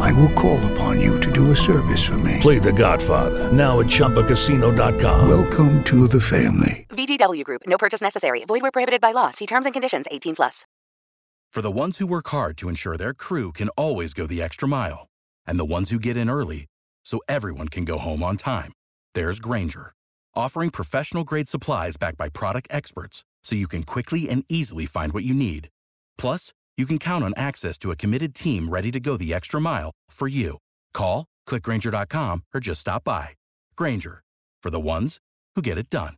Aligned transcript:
I 0.00 0.12
will 0.12 0.32
call 0.32 0.64
upon 0.72 1.00
you 1.00 1.20
to 1.20 1.32
do 1.32 1.50
a 1.50 1.56
service 1.56 2.06
for 2.06 2.18
me. 2.18 2.38
Play 2.40 2.58
The 2.58 2.72
Godfather 2.72 3.52
now 3.52 3.80
at 3.80 3.86
ChumbaCasino.com. 3.86 5.28
Welcome 5.28 5.84
to 5.84 6.08
the 6.08 6.20
family. 6.20 6.86
VGW 6.90 7.44
Group. 7.44 7.62
No 7.66 7.76
purchase 7.76 8.00
necessary. 8.00 8.44
Void 8.44 8.62
where 8.62 8.70
prohibited 8.70 9.00
by 9.00 9.12
law. 9.12 9.30
See 9.30 9.46
terms 9.46 9.66
and 9.66 9.74
conditions. 9.74 10.06
18 10.10 10.36
plus. 10.36 10.64
For 11.52 11.62
the 11.62 11.70
ones 11.70 11.96
who 11.98 12.06
work 12.06 12.28
hard 12.28 12.58
to 12.58 12.68
ensure 12.68 12.96
their 12.96 13.14
crew 13.14 13.50
can 13.50 13.70
always 13.70 14.12
go 14.12 14.26
the 14.26 14.42
extra 14.42 14.68
mile, 14.68 15.08
and 15.46 15.58
the 15.58 15.64
ones 15.64 15.90
who 15.90 15.98
get 15.98 16.16
in 16.16 16.28
early 16.28 16.66
so 17.02 17.20
everyone 17.28 17.68
can 17.68 17.84
go 17.86 17.96
home 17.96 18.22
on 18.22 18.36
time, 18.36 18.72
there's 19.14 19.40
Grainger, 19.40 19.94
offering 20.34 20.68
professional 20.68 21.24
grade 21.24 21.48
supplies 21.48 21.96
backed 21.96 22.18
by 22.18 22.28
product 22.28 22.68
experts 22.70 23.24
so 23.42 23.56
you 23.56 23.68
can 23.68 23.84
quickly 23.84 24.28
and 24.28 24.44
easily 24.50 24.84
find 24.84 25.14
what 25.14 25.24
you 25.24 25.32
need. 25.32 25.70
Plus, 26.18 26.52
you 26.76 26.84
can 26.84 26.98
count 26.98 27.24
on 27.24 27.32
access 27.36 27.78
to 27.78 27.90
a 27.90 27.96
committed 27.96 28.34
team 28.34 28.68
ready 28.68 28.90
to 28.90 29.00
go 29.00 29.16
the 29.16 29.32
extra 29.32 29.60
mile 29.60 29.92
for 30.10 30.28
you. 30.28 30.58
Call, 30.92 31.24
clickgrainger.com, 31.48 32.42
or 32.52 32.60
just 32.60 32.82
stop 32.82 33.04
by. 33.04 33.30
Grainger, 33.76 34.22
for 34.62 34.70
the 34.70 34.80
ones 34.80 35.18
who 35.54 35.62
get 35.62 35.78
it 35.78 35.88
done. 35.88 36.16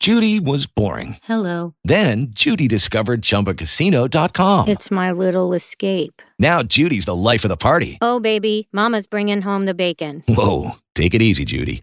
Judy 0.00 0.38
was 0.38 0.66
boring. 0.66 1.16
Hello. 1.24 1.74
Then 1.82 2.28
Judy 2.30 2.68
discovered 2.68 3.20
ChumbaCasino.com. 3.20 4.68
It's 4.68 4.92
my 4.92 5.10
little 5.10 5.52
escape. 5.54 6.22
Now 6.38 6.62
Judy's 6.62 7.04
the 7.04 7.16
life 7.16 7.44
of 7.44 7.48
the 7.48 7.56
party. 7.56 7.98
Oh, 8.00 8.20
baby, 8.20 8.68
Mama's 8.72 9.08
bringing 9.08 9.42
home 9.42 9.66
the 9.66 9.74
bacon. 9.74 10.22
Whoa, 10.28 10.76
take 10.94 11.14
it 11.14 11.22
easy, 11.22 11.44
Judy. 11.44 11.82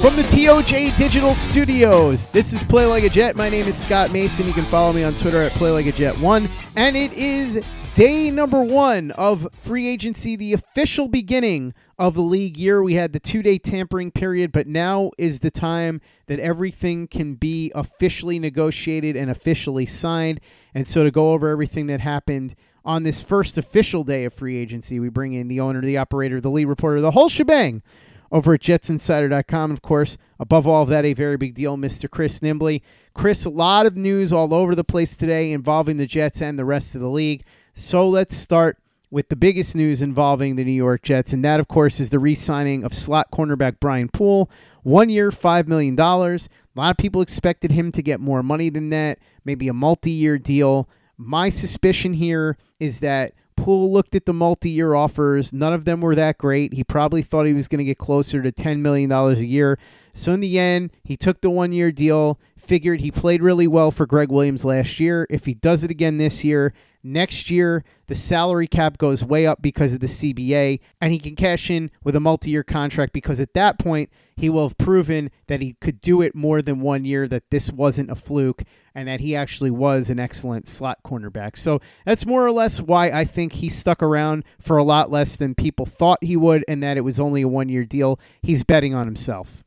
From 0.00 0.14
the 0.14 0.22
TOJ 0.22 0.96
Digital 0.98 1.34
Studios, 1.34 2.26
this 2.26 2.52
is 2.52 2.62
Play 2.62 2.84
Like 2.84 3.02
a 3.02 3.08
Jet. 3.08 3.34
My 3.34 3.48
name 3.48 3.66
is 3.66 3.76
Scott 3.76 4.12
Mason. 4.12 4.46
You 4.46 4.52
can 4.52 4.62
follow 4.64 4.92
me 4.92 5.02
on 5.02 5.14
Twitter 5.14 5.42
at 5.42 5.52
Play 5.52 5.70
Like 5.70 5.86
a 5.86 5.92
Jet 5.92 6.16
One, 6.18 6.48
and 6.76 6.96
it 6.96 7.12
is 7.14 7.60
day 7.94 8.30
number 8.30 8.62
one 8.62 9.10
of 9.12 9.48
free 9.52 9.88
agency, 9.88 10.36
the 10.36 10.52
official 10.52 11.08
beginning 11.08 11.72
of 11.98 12.14
the 12.14 12.20
league 12.20 12.58
year. 12.58 12.82
We 12.82 12.94
had 12.94 13.14
the 13.14 13.18
two 13.18 13.42
day 13.42 13.56
tampering 13.58 14.10
period, 14.10 14.52
but 14.52 14.66
now 14.66 15.12
is 15.16 15.40
the 15.40 15.50
time 15.50 16.02
that 16.26 16.38
everything 16.40 17.08
can 17.08 17.34
be 17.34 17.72
officially 17.74 18.38
negotiated 18.38 19.16
and 19.16 19.30
officially 19.30 19.86
signed. 19.86 20.40
And 20.74 20.86
so, 20.86 21.04
to 21.04 21.10
go 21.10 21.32
over 21.32 21.48
everything 21.48 21.86
that 21.86 22.00
happened 22.00 22.54
on 22.84 23.02
this 23.02 23.22
first 23.22 23.56
official 23.56 24.04
day 24.04 24.26
of 24.26 24.34
free 24.34 24.58
agency, 24.58 25.00
we 25.00 25.08
bring 25.08 25.32
in 25.32 25.48
the 25.48 25.58
owner, 25.58 25.80
the 25.80 25.96
operator, 25.96 26.40
the 26.40 26.50
lead 26.50 26.66
reporter, 26.66 27.00
the 27.00 27.12
whole 27.12 27.30
shebang 27.30 27.82
over 28.32 28.54
at 28.54 28.60
jetsinsider.com. 28.60 29.70
Of 29.70 29.82
course, 29.82 30.18
above 30.38 30.66
all 30.66 30.82
of 30.82 30.88
that, 30.88 31.04
a 31.04 31.12
very 31.12 31.36
big 31.36 31.54
deal, 31.54 31.76
Mr. 31.76 32.10
Chris 32.10 32.40
Nimbley. 32.40 32.82
Chris, 33.14 33.44
a 33.44 33.50
lot 33.50 33.86
of 33.86 33.96
news 33.96 34.32
all 34.32 34.52
over 34.52 34.74
the 34.74 34.84
place 34.84 35.16
today 35.16 35.52
involving 35.52 35.96
the 35.96 36.06
Jets 36.06 36.42
and 36.42 36.58
the 36.58 36.64
rest 36.64 36.94
of 36.94 37.00
the 37.00 37.08
league. 37.08 37.44
So 37.72 38.08
let's 38.08 38.36
start 38.36 38.78
with 39.10 39.28
the 39.28 39.36
biggest 39.36 39.76
news 39.76 40.02
involving 40.02 40.56
the 40.56 40.64
New 40.64 40.72
York 40.72 41.02
Jets, 41.02 41.32
and 41.32 41.44
that, 41.44 41.60
of 41.60 41.68
course, 41.68 42.00
is 42.00 42.10
the 42.10 42.18
re 42.18 42.34
signing 42.34 42.84
of 42.84 42.92
slot 42.92 43.30
cornerback 43.30 43.80
Brian 43.80 44.08
Poole. 44.08 44.50
One 44.82 45.08
year, 45.08 45.30
$5 45.30 45.66
million. 45.66 45.98
A 45.98 46.38
lot 46.74 46.90
of 46.90 46.96
people 46.96 47.22
expected 47.22 47.70
him 47.70 47.92
to 47.92 48.02
get 48.02 48.20
more 48.20 48.42
money 48.42 48.68
than 48.68 48.90
that, 48.90 49.18
maybe 49.44 49.68
a 49.68 49.72
multi 49.72 50.10
year 50.10 50.38
deal. 50.38 50.88
My 51.16 51.48
suspicion 51.48 52.12
here 52.12 52.58
is 52.78 53.00
that 53.00 53.32
Poole 53.56 53.92
looked 53.92 54.14
at 54.14 54.26
the 54.26 54.32
multi 54.32 54.70
year 54.70 54.94
offers. 54.94 55.52
None 55.52 55.72
of 55.72 55.84
them 55.84 56.00
were 56.00 56.14
that 56.14 56.38
great. 56.38 56.74
He 56.74 56.84
probably 56.84 57.22
thought 57.22 57.46
he 57.46 57.54
was 57.54 57.68
going 57.68 57.78
to 57.78 57.84
get 57.84 57.98
closer 57.98 58.42
to 58.42 58.52
$10 58.52 58.80
million 58.80 59.10
a 59.10 59.32
year. 59.34 59.78
So, 60.12 60.32
in 60.32 60.40
the 60.40 60.58
end, 60.58 60.92
he 61.04 61.16
took 61.16 61.40
the 61.40 61.50
one 61.50 61.72
year 61.72 61.92
deal, 61.92 62.38
figured 62.56 63.00
he 63.00 63.10
played 63.10 63.42
really 63.42 63.66
well 63.66 63.90
for 63.90 64.06
Gregg 64.06 64.30
Williams 64.30 64.64
last 64.64 65.00
year. 65.00 65.26
If 65.28 65.46
he 65.46 65.54
does 65.54 65.84
it 65.84 65.90
again 65.90 66.18
this 66.18 66.44
year, 66.44 66.72
next 67.02 67.50
year, 67.50 67.84
the 68.06 68.14
salary 68.14 68.66
cap 68.66 68.98
goes 68.98 69.24
way 69.24 69.46
up 69.46 69.62
because 69.62 69.94
of 69.94 70.00
the 70.00 70.06
CBA, 70.06 70.80
and 71.00 71.12
he 71.12 71.18
can 71.18 71.36
cash 71.36 71.70
in 71.70 71.90
with 72.02 72.16
a 72.16 72.20
multi 72.20 72.50
year 72.50 72.62
contract 72.62 73.12
because 73.12 73.40
at 73.40 73.54
that 73.54 73.78
point, 73.78 74.10
he 74.36 74.48
will 74.48 74.68
have 74.68 74.78
proven 74.78 75.30
that 75.46 75.62
he 75.62 75.76
could 75.80 76.00
do 76.00 76.20
it 76.22 76.34
more 76.34 76.62
than 76.62 76.80
one 76.80 77.04
year, 77.04 77.26
that 77.28 77.50
this 77.50 77.72
wasn't 77.72 78.10
a 78.10 78.14
fluke, 78.14 78.62
and 78.94 79.08
that 79.08 79.20
he 79.20 79.34
actually 79.34 79.70
was 79.70 80.10
an 80.10 80.20
excellent 80.20 80.68
slot 80.68 80.98
cornerback. 81.04 81.56
So 81.56 81.80
that's 82.04 82.26
more 82.26 82.44
or 82.44 82.52
less 82.52 82.80
why 82.80 83.10
I 83.10 83.24
think 83.24 83.54
he 83.54 83.68
stuck 83.68 84.02
around 84.02 84.44
for 84.60 84.76
a 84.76 84.84
lot 84.84 85.10
less 85.10 85.36
than 85.36 85.54
people 85.54 85.86
thought 85.86 86.22
he 86.22 86.36
would, 86.36 86.64
and 86.68 86.82
that 86.82 86.96
it 86.96 87.02
was 87.02 87.18
only 87.20 87.42
a 87.42 87.48
one 87.48 87.68
year 87.68 87.84
deal. 87.84 88.20
He's 88.42 88.62
betting 88.62 88.94
on 88.94 89.06
himself. 89.06 89.64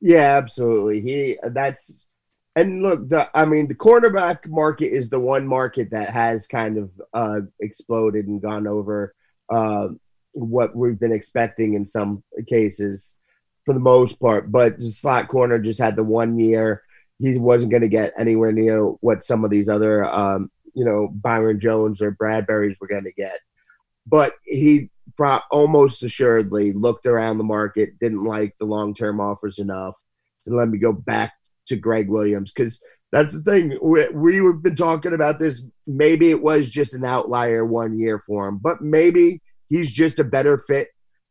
Yeah, 0.00 0.36
absolutely. 0.36 1.00
He 1.00 1.38
that's 1.42 2.06
and 2.58 2.82
look, 2.82 3.08
the 3.08 3.28
I 3.34 3.44
mean, 3.44 3.68
the 3.68 3.74
cornerback 3.74 4.48
market 4.48 4.92
is 4.92 5.10
the 5.10 5.20
one 5.20 5.46
market 5.46 5.90
that 5.90 6.10
has 6.10 6.46
kind 6.48 6.76
of 6.76 6.90
uh, 7.14 7.40
exploded 7.60 8.26
and 8.26 8.42
gone 8.42 8.66
over 8.66 9.14
uh, 9.48 9.88
what 10.32 10.74
we've 10.74 10.98
been 10.98 11.12
expecting 11.12 11.74
in 11.74 11.86
some 11.86 12.22
cases, 12.48 13.14
for 13.68 13.74
the 13.74 13.80
most 13.80 14.18
part. 14.18 14.50
But 14.50 14.78
the 14.78 14.90
slot 14.90 15.28
corner 15.28 15.58
just 15.58 15.78
had 15.78 15.94
the 15.94 16.02
one 16.02 16.38
year. 16.38 16.82
He 17.18 17.36
wasn't 17.36 17.70
going 17.70 17.82
to 17.82 17.88
get 17.88 18.14
anywhere 18.18 18.50
near 18.50 18.82
what 18.82 19.22
some 19.22 19.44
of 19.44 19.50
these 19.50 19.68
other, 19.68 20.06
um, 20.06 20.50
you 20.72 20.86
know, 20.86 21.08
Byron 21.12 21.60
Jones 21.60 22.00
or 22.00 22.12
Bradberry's 22.12 22.80
were 22.80 22.86
going 22.86 23.04
to 23.04 23.12
get. 23.12 23.40
But 24.06 24.32
he 24.44 24.88
almost 25.50 26.02
assuredly 26.02 26.72
looked 26.72 27.04
around 27.04 27.36
the 27.36 27.44
market, 27.44 27.98
didn't 27.98 28.24
like 28.24 28.54
the 28.58 28.64
long 28.64 28.94
term 28.94 29.20
offers 29.20 29.58
enough. 29.58 29.96
So 30.40 30.54
let 30.54 30.68
me 30.68 30.78
go 30.78 30.92
back 30.92 31.34
to 31.66 31.76
Gregg 31.76 32.08
Williams 32.08 32.50
because 32.50 32.82
that's 33.12 33.34
the 33.34 33.42
thing. 33.42 33.78
We, 33.82 34.08
we've 34.08 34.62
been 34.62 34.76
talking 34.76 35.12
about 35.12 35.38
this. 35.38 35.62
Maybe 35.86 36.30
it 36.30 36.40
was 36.40 36.70
just 36.70 36.94
an 36.94 37.04
outlier 37.04 37.66
one 37.66 37.98
year 37.98 38.22
for 38.26 38.48
him, 38.48 38.60
but 38.62 38.80
maybe 38.80 39.42
he's 39.66 39.92
just 39.92 40.18
a 40.20 40.24
better 40.24 40.56
fit 40.56 40.88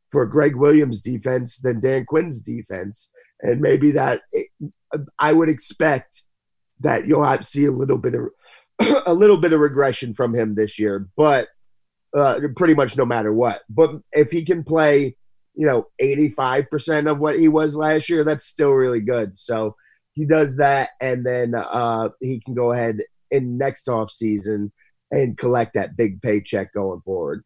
for 0.10 0.26
Gregg 0.26 0.56
Williams' 0.56 1.02
defense 1.02 1.60
than 1.60 1.80
Dan 1.80 2.06
Quinn's 2.06 2.42
defense. 2.42 3.12
And 3.42 3.62
maybe 3.62 3.92
that 3.92 4.22
I 5.20 5.34
would 5.34 5.50
expect 5.50 6.24
that 6.80 7.08
you'll 7.08 7.26
have 7.26 7.46
see 7.46 7.66
a 7.66 7.72
little 7.72 7.98
bit 7.98 8.16
of 8.16 8.30
a 9.06 9.14
little 9.14 9.38
bit 9.38 9.54
of 9.54 9.60
regression 9.60 10.14
from 10.14 10.34
him 10.34 10.56
this 10.56 10.78
year, 10.78 11.08
but 11.18 11.48
uh, 12.16 12.40
pretty 12.56 12.74
much 12.74 12.98
no 12.98 13.06
matter 13.06 13.34
what. 13.34 13.62
But 13.70 13.92
if 14.12 14.32
he 14.32 14.46
can 14.46 14.64
play 14.64 15.16
you 15.58 15.66
know, 15.66 15.88
85% 16.00 17.10
of 17.12 17.18
what 17.18 17.38
he 17.38 17.48
was 17.48 17.76
last 17.76 18.10
year, 18.10 18.24
that's 18.24 18.46
still 18.46 18.70
really 18.70 19.02
good. 19.02 19.38
So 19.38 19.76
he 20.14 20.24
does 20.24 20.58
that, 20.58 20.92
and 21.02 21.26
then 21.26 21.56
uh, 21.56 22.10
he 22.22 22.40
can 22.40 22.54
go 22.54 22.72
ahead 22.72 23.00
in 23.32 23.58
next 23.58 23.90
off 23.90 24.12
season 24.12 24.72
and 25.10 25.38
collect 25.38 25.74
that 25.74 25.98
big 25.98 26.22
paycheck 26.22 26.74
going 26.74 27.02
forward. 27.02 27.44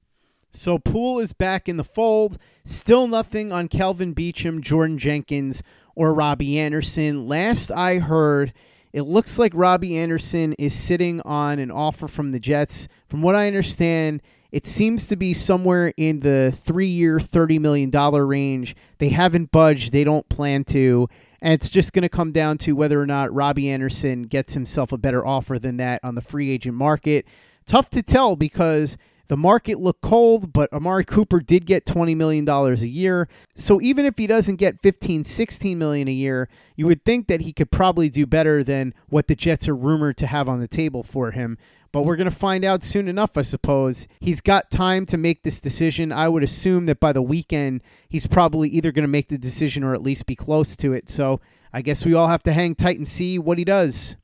So 0.51 0.77
Poole 0.77 1.19
is 1.19 1.33
back 1.33 1.69
in 1.69 1.77
the 1.77 1.83
fold. 1.83 2.37
Still 2.65 3.07
nothing 3.07 3.51
on 3.51 3.69
Kelvin 3.69 4.13
Beachum, 4.13 4.61
Jordan 4.61 4.97
Jenkins, 4.97 5.63
or 5.95 6.13
Robbie 6.13 6.59
Anderson. 6.59 7.27
Last 7.27 7.71
I 7.71 7.99
heard, 7.99 8.53
it 8.91 9.03
looks 9.03 9.39
like 9.39 9.53
Robbie 9.55 9.97
Anderson 9.97 10.53
is 10.59 10.73
sitting 10.73 11.21
on 11.21 11.59
an 11.59 11.71
offer 11.71 12.07
from 12.07 12.31
the 12.31 12.39
Jets. 12.39 12.89
From 13.07 13.21
what 13.21 13.35
I 13.35 13.47
understand, 13.47 14.21
it 14.51 14.67
seems 14.67 15.07
to 15.07 15.15
be 15.15 15.33
somewhere 15.33 15.93
in 15.95 16.19
the 16.19 16.51
three 16.51 16.87
year, 16.87 17.17
$30 17.17 17.59
million 17.59 17.89
range. 17.89 18.75
They 18.97 19.09
haven't 19.09 19.51
budged, 19.51 19.93
they 19.93 20.03
don't 20.03 20.27
plan 20.27 20.65
to. 20.65 21.07
And 21.41 21.53
it's 21.53 21.69
just 21.69 21.93
going 21.93 22.03
to 22.03 22.09
come 22.09 22.33
down 22.33 22.57
to 22.59 22.73
whether 22.73 22.99
or 23.01 23.07
not 23.07 23.33
Robbie 23.33 23.69
Anderson 23.69 24.23
gets 24.23 24.53
himself 24.53 24.91
a 24.91 24.97
better 24.97 25.25
offer 25.25 25.57
than 25.57 25.77
that 25.77 26.01
on 26.03 26.15
the 26.15 26.21
free 26.21 26.51
agent 26.51 26.75
market. 26.75 27.25
Tough 27.65 27.89
to 27.91 28.03
tell 28.03 28.35
because 28.35 28.97
the 29.31 29.37
market 29.37 29.79
looked 29.79 30.01
cold, 30.01 30.51
but 30.51 30.73
Amari 30.73 31.05
Cooper 31.05 31.39
did 31.39 31.65
get 31.65 31.85
$20 31.85 32.17
million 32.17 32.45
a 32.49 32.73
year. 32.85 33.29
So 33.55 33.79
even 33.79 34.05
if 34.05 34.17
he 34.17 34.27
doesn't 34.27 34.57
get 34.57 34.81
15, 34.81 35.23
16 35.23 35.77
million 35.77 36.09
a 36.09 36.11
year, 36.11 36.49
you 36.75 36.85
would 36.87 37.05
think 37.05 37.27
that 37.27 37.39
he 37.39 37.53
could 37.53 37.71
probably 37.71 38.09
do 38.09 38.25
better 38.25 38.61
than 38.61 38.93
what 39.07 39.29
the 39.29 39.35
Jets 39.37 39.69
are 39.69 39.73
rumored 39.73 40.17
to 40.17 40.27
have 40.27 40.49
on 40.49 40.59
the 40.59 40.67
table 40.67 41.01
for 41.01 41.31
him. 41.31 41.57
But 41.93 42.01
we're 42.01 42.17
going 42.17 42.29
to 42.29 42.35
find 42.35 42.65
out 42.65 42.83
soon 42.83 43.07
enough, 43.07 43.37
I 43.37 43.43
suppose. 43.43 44.05
He's 44.19 44.41
got 44.41 44.69
time 44.69 45.05
to 45.05 45.17
make 45.17 45.43
this 45.43 45.61
decision. 45.61 46.11
I 46.11 46.27
would 46.27 46.43
assume 46.43 46.85
that 46.87 46.99
by 46.99 47.13
the 47.13 47.21
weekend, 47.21 47.83
he's 48.09 48.27
probably 48.27 48.67
either 48.67 48.91
going 48.91 49.05
to 49.05 49.07
make 49.07 49.29
the 49.29 49.37
decision 49.37 49.81
or 49.81 49.93
at 49.93 50.01
least 50.01 50.25
be 50.25 50.35
close 50.35 50.75
to 50.75 50.91
it. 50.91 51.07
So 51.07 51.39
I 51.71 51.81
guess 51.81 52.05
we 52.05 52.13
all 52.13 52.27
have 52.27 52.43
to 52.43 52.51
hang 52.51 52.75
tight 52.75 52.97
and 52.97 53.07
see 53.07 53.39
what 53.39 53.57
he 53.57 53.63
does. 53.63 54.17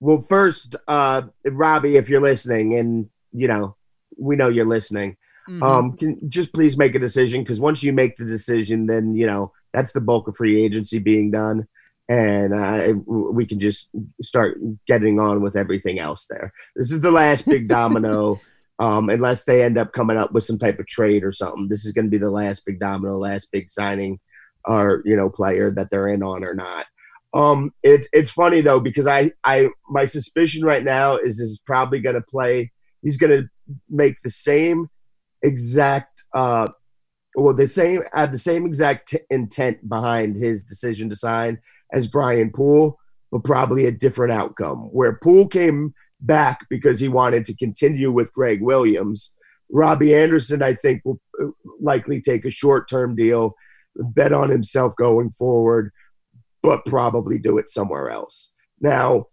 Well, 0.00 0.22
first, 0.22 0.74
uh, 0.88 1.20
Robbie, 1.44 1.96
if 1.96 2.08
you're 2.08 2.22
listening, 2.22 2.78
and 2.78 3.10
you 3.34 3.46
know, 3.46 3.76
we 4.22 4.36
know 4.36 4.48
you're 4.48 4.64
listening. 4.64 5.16
Mm-hmm. 5.48 5.62
Um, 5.62 5.96
can 5.96 6.30
just 6.30 6.52
please 6.52 6.76
make 6.76 6.94
a 6.94 7.00
decision 7.00 7.42
because 7.42 7.60
once 7.60 7.82
you 7.82 7.92
make 7.92 8.16
the 8.16 8.24
decision, 8.24 8.86
then 8.86 9.14
you 9.14 9.26
know 9.26 9.52
that's 9.72 9.92
the 9.92 10.00
bulk 10.00 10.28
of 10.28 10.36
free 10.36 10.62
agency 10.64 10.98
being 10.98 11.30
done, 11.30 11.66
and 12.08 12.54
uh, 12.54 12.92
we 13.06 13.46
can 13.46 13.58
just 13.58 13.90
start 14.20 14.58
getting 14.86 15.18
on 15.18 15.42
with 15.42 15.56
everything 15.56 15.98
else. 15.98 16.26
There, 16.30 16.52
this 16.76 16.92
is 16.92 17.00
the 17.00 17.12
last 17.12 17.46
big 17.46 17.68
domino. 17.68 18.40
Um, 18.78 19.10
unless 19.10 19.44
they 19.44 19.62
end 19.62 19.78
up 19.78 19.92
coming 19.92 20.16
up 20.16 20.32
with 20.32 20.42
some 20.42 20.58
type 20.58 20.80
of 20.80 20.88
trade 20.88 21.22
or 21.22 21.30
something, 21.30 21.68
this 21.68 21.84
is 21.84 21.92
going 21.92 22.06
to 22.06 22.10
be 22.10 22.18
the 22.18 22.30
last 22.30 22.66
big 22.66 22.80
domino, 22.80 23.12
last 23.12 23.52
big 23.52 23.70
signing, 23.70 24.18
or 24.64 25.02
you 25.04 25.16
know, 25.16 25.28
player 25.28 25.70
that 25.70 25.88
they're 25.90 26.08
in 26.08 26.22
on 26.22 26.42
or 26.42 26.52
not. 26.52 26.86
Um, 27.34 27.72
it's 27.82 28.08
it's 28.12 28.30
funny 28.30 28.60
though 28.60 28.80
because 28.80 29.06
I 29.06 29.32
I 29.44 29.68
my 29.88 30.04
suspicion 30.04 30.64
right 30.64 30.84
now 30.84 31.16
is 31.16 31.38
this 31.38 31.48
is 31.48 31.62
probably 31.64 32.00
going 32.00 32.16
to 32.16 32.22
play. 32.22 32.72
He's 33.02 33.16
going 33.16 33.42
to 33.42 33.48
make 33.88 34.20
the 34.22 34.30
same 34.30 34.88
exact 35.42 36.24
uh, 36.34 36.68
well 37.34 37.54
the 37.54 37.66
same 37.66 38.02
had 38.12 38.32
the 38.32 38.38
same 38.38 38.66
exact 38.66 39.08
t- 39.08 39.18
intent 39.30 39.88
behind 39.88 40.36
his 40.36 40.62
decision 40.62 41.08
to 41.10 41.16
sign 41.16 41.58
as 41.92 42.06
Brian 42.06 42.50
Poole, 42.54 42.98
but 43.30 43.44
probably 43.44 43.86
a 43.86 43.92
different 43.92 44.32
outcome. 44.32 44.88
Where 44.92 45.18
Poole 45.22 45.48
came 45.48 45.94
back 46.20 46.60
because 46.70 47.00
he 47.00 47.08
wanted 47.08 47.44
to 47.46 47.56
continue 47.56 48.10
with 48.10 48.32
Gregg 48.32 48.62
Williams. 48.62 49.34
Robbie 49.70 50.14
Anderson, 50.14 50.62
I 50.62 50.74
think, 50.74 51.02
will 51.04 51.20
uh, 51.42 51.48
likely 51.80 52.20
take 52.20 52.44
a 52.44 52.50
short 52.50 52.88
term 52.88 53.14
deal, 53.14 53.54
bet 53.96 54.32
on 54.32 54.50
himself 54.50 54.94
going 54.96 55.30
forward, 55.30 55.92
but 56.62 56.84
probably 56.86 57.38
do 57.38 57.58
it 57.58 57.68
somewhere 57.68 58.10
else. 58.10 58.52
Now, 58.80 59.26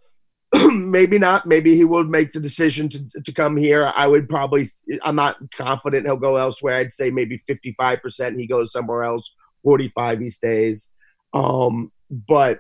maybe 0.72 1.20
not. 1.20 1.46
Maybe 1.46 1.76
he 1.76 1.84
will 1.84 2.04
make 2.04 2.34
the 2.34 2.40
decision 2.40 2.90
to, 2.90 3.22
to 3.24 3.32
come 3.32 3.56
here. 3.56 3.92
I 3.96 4.08
would 4.08 4.28
probably, 4.28 4.68
I'm 5.04 5.16
not 5.16 5.38
confident 5.52 6.06
he'll 6.06 6.18
go 6.18 6.38
elsewhere. 6.38 6.78
I'd 6.78 6.94
say 6.94 7.12
maybe 7.12 7.42
55% 7.48 8.38
he 8.38 8.48
goes 8.48 8.72
somewhere 8.72 9.04
else, 9.04 9.32
45 9.64 10.20
he 10.20 10.30
stays. 10.30 10.92
Um, 11.34 11.92
but 12.10 12.60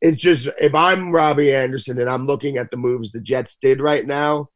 it's 0.00 0.22
just, 0.22 0.48
if 0.60 0.74
I'm 0.74 1.10
Robbie 1.10 1.54
Anderson 1.54 2.00
and 2.00 2.08
I'm 2.08 2.26
looking 2.26 2.58
at 2.58 2.70
the 2.70 2.76
moves 2.76 3.10
the 3.10 3.20
Jets 3.20 3.56
did 3.56 3.80
right 3.80 4.06
now, 4.06 4.50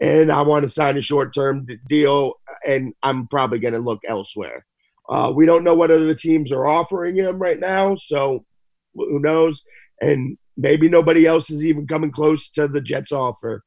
and 0.00 0.30
I 0.30 0.42
want 0.42 0.64
to 0.64 0.68
sign 0.68 0.96
a 0.96 1.00
short 1.00 1.32
term 1.34 1.66
deal, 1.88 2.34
and 2.66 2.92
I'm 3.02 3.28
probably 3.28 3.60
going 3.60 3.74
to 3.74 3.80
look 3.80 4.00
elsewhere. 4.06 4.66
Uh, 5.08 5.32
we 5.34 5.46
don't 5.46 5.64
know 5.64 5.74
what 5.74 5.90
other 5.90 6.14
teams 6.14 6.52
are 6.52 6.66
offering 6.66 7.16
him 7.16 7.38
right 7.38 7.58
now, 7.58 7.94
so 7.94 8.44
who 8.94 9.20
knows? 9.20 9.64
And 10.00 10.36
maybe 10.56 10.88
nobody 10.88 11.26
else 11.26 11.50
is 11.50 11.64
even 11.64 11.86
coming 11.86 12.10
close 12.10 12.50
to 12.50 12.68
the 12.68 12.80
Jets 12.80 13.12
offer. 13.12 13.62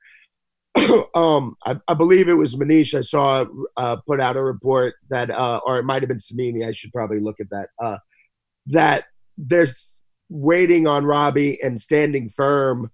um, 1.16 1.56
I, 1.66 1.78
I, 1.88 1.94
believe 1.94 2.30
it 2.30 2.34
was 2.34 2.56
Manish. 2.56 2.98
I 2.98 3.02
saw 3.02 3.46
uh, 3.76 3.98
put 4.08 4.20
out 4.20 4.38
a 4.38 4.44
report 4.44 4.96
that, 5.10 5.30
uh, 5.30 5.60
or 5.66 5.80
it 5.80 5.84
might 5.84 6.02
have 6.02 6.10
been 6.10 6.20
Cimini. 6.20 6.66
I 6.66 6.74
should 6.74 6.94
probably 6.94 7.20
look 7.20 7.38
at 7.40 7.50
that. 7.50 7.70
Uh, 7.84 7.98
that 8.68 9.06
they're 9.38 9.68
waiting 10.30 10.88
on 10.88 11.06
Robbie 11.06 11.62
and 11.62 11.82
standing 11.82 12.30
firm 12.30 12.92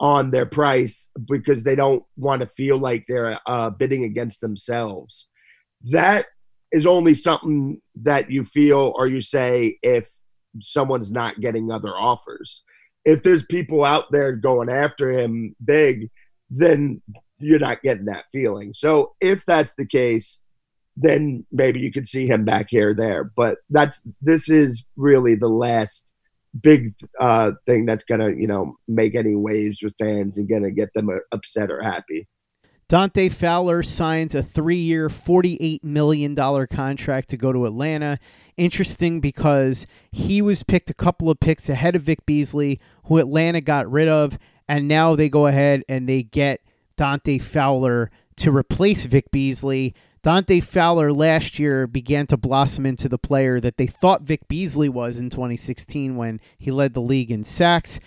on 0.00 0.30
their 0.30 0.46
price 0.46 1.10
because 1.28 1.64
they 1.64 1.74
don't 1.74 2.04
want 2.16 2.40
to 2.40 2.46
feel 2.46 2.78
like 2.78 3.04
they're 3.08 3.38
uh, 3.46 3.70
bidding 3.70 4.04
against 4.04 4.40
themselves. 4.40 5.28
That 5.90 6.26
is 6.72 6.86
only 6.86 7.14
something 7.14 7.80
that 8.02 8.30
you 8.30 8.44
feel 8.44 8.92
or 8.96 9.06
you 9.06 9.20
say 9.20 9.78
if 9.82 10.08
someone's 10.60 11.10
not 11.10 11.40
getting 11.40 11.70
other 11.70 11.90
offers 11.90 12.64
if 13.04 13.22
there's 13.22 13.44
people 13.44 13.84
out 13.84 14.10
there 14.10 14.32
going 14.32 14.68
after 14.68 15.10
him 15.10 15.54
big, 15.64 16.10
then 16.50 17.00
you're 17.38 17.58
not 17.58 17.82
getting 17.82 18.06
that 18.06 18.24
feeling. 18.32 18.72
So 18.74 19.14
if 19.20 19.44
that's 19.46 19.74
the 19.74 19.86
case, 19.86 20.42
then 20.96 21.46
maybe 21.52 21.80
you 21.80 21.92
could 21.92 22.08
see 22.08 22.26
him 22.26 22.44
back 22.44 22.66
here 22.70 22.94
there. 22.94 23.24
But 23.24 23.58
that's 23.70 24.02
this 24.20 24.50
is 24.50 24.84
really 24.96 25.36
the 25.36 25.48
last 25.48 26.12
big 26.60 26.94
uh, 27.20 27.52
thing 27.66 27.86
that's 27.86 28.04
gonna 28.04 28.30
you 28.30 28.46
know 28.46 28.76
make 28.88 29.14
any 29.14 29.34
waves 29.34 29.82
with 29.82 29.94
fans 29.98 30.38
and 30.38 30.48
gonna 30.48 30.70
get 30.70 30.92
them 30.94 31.08
upset 31.32 31.70
or 31.70 31.82
happy. 31.82 32.26
Dante 32.88 33.28
Fowler 33.28 33.82
signs 33.82 34.34
a 34.34 34.42
three-year, 34.42 35.08
forty-eight 35.08 35.84
million 35.84 36.34
dollar 36.34 36.66
contract 36.66 37.30
to 37.30 37.36
go 37.36 37.52
to 37.52 37.66
Atlanta 37.66 38.18
interesting 38.58 39.20
because 39.20 39.86
he 40.12 40.42
was 40.42 40.62
picked 40.62 40.90
a 40.90 40.94
couple 40.94 41.30
of 41.30 41.40
picks 41.40 41.68
ahead 41.68 41.96
of 41.96 42.02
Vic 42.02 42.26
Beasley, 42.26 42.80
who 43.04 43.18
Atlanta 43.18 43.60
got 43.60 43.90
rid 43.90 44.08
of, 44.08 44.38
and 44.68 44.86
now 44.86 45.16
they 45.16 45.28
go 45.28 45.46
ahead 45.46 45.84
and 45.88 46.08
they 46.08 46.22
get 46.22 46.60
Dante 46.96 47.38
Fowler 47.38 48.10
to 48.36 48.54
replace 48.54 49.06
Vic 49.06 49.30
Beasley. 49.30 49.94
Dante 50.22 50.60
Fowler 50.60 51.12
last 51.12 51.58
year 51.58 51.86
began 51.86 52.26
to 52.26 52.36
blossom 52.36 52.84
into 52.84 53.08
the 53.08 53.18
player 53.18 53.60
that 53.60 53.76
they 53.76 53.86
thought 53.86 54.22
Vic 54.22 54.46
Beasley 54.48 54.88
was 54.88 55.18
in 55.18 55.30
2016 55.30 56.16
when 56.16 56.40
he 56.58 56.70
led 56.70 56.94
the 56.94 57.00
league 57.00 57.30
in 57.30 57.44
sacks. 57.44 58.00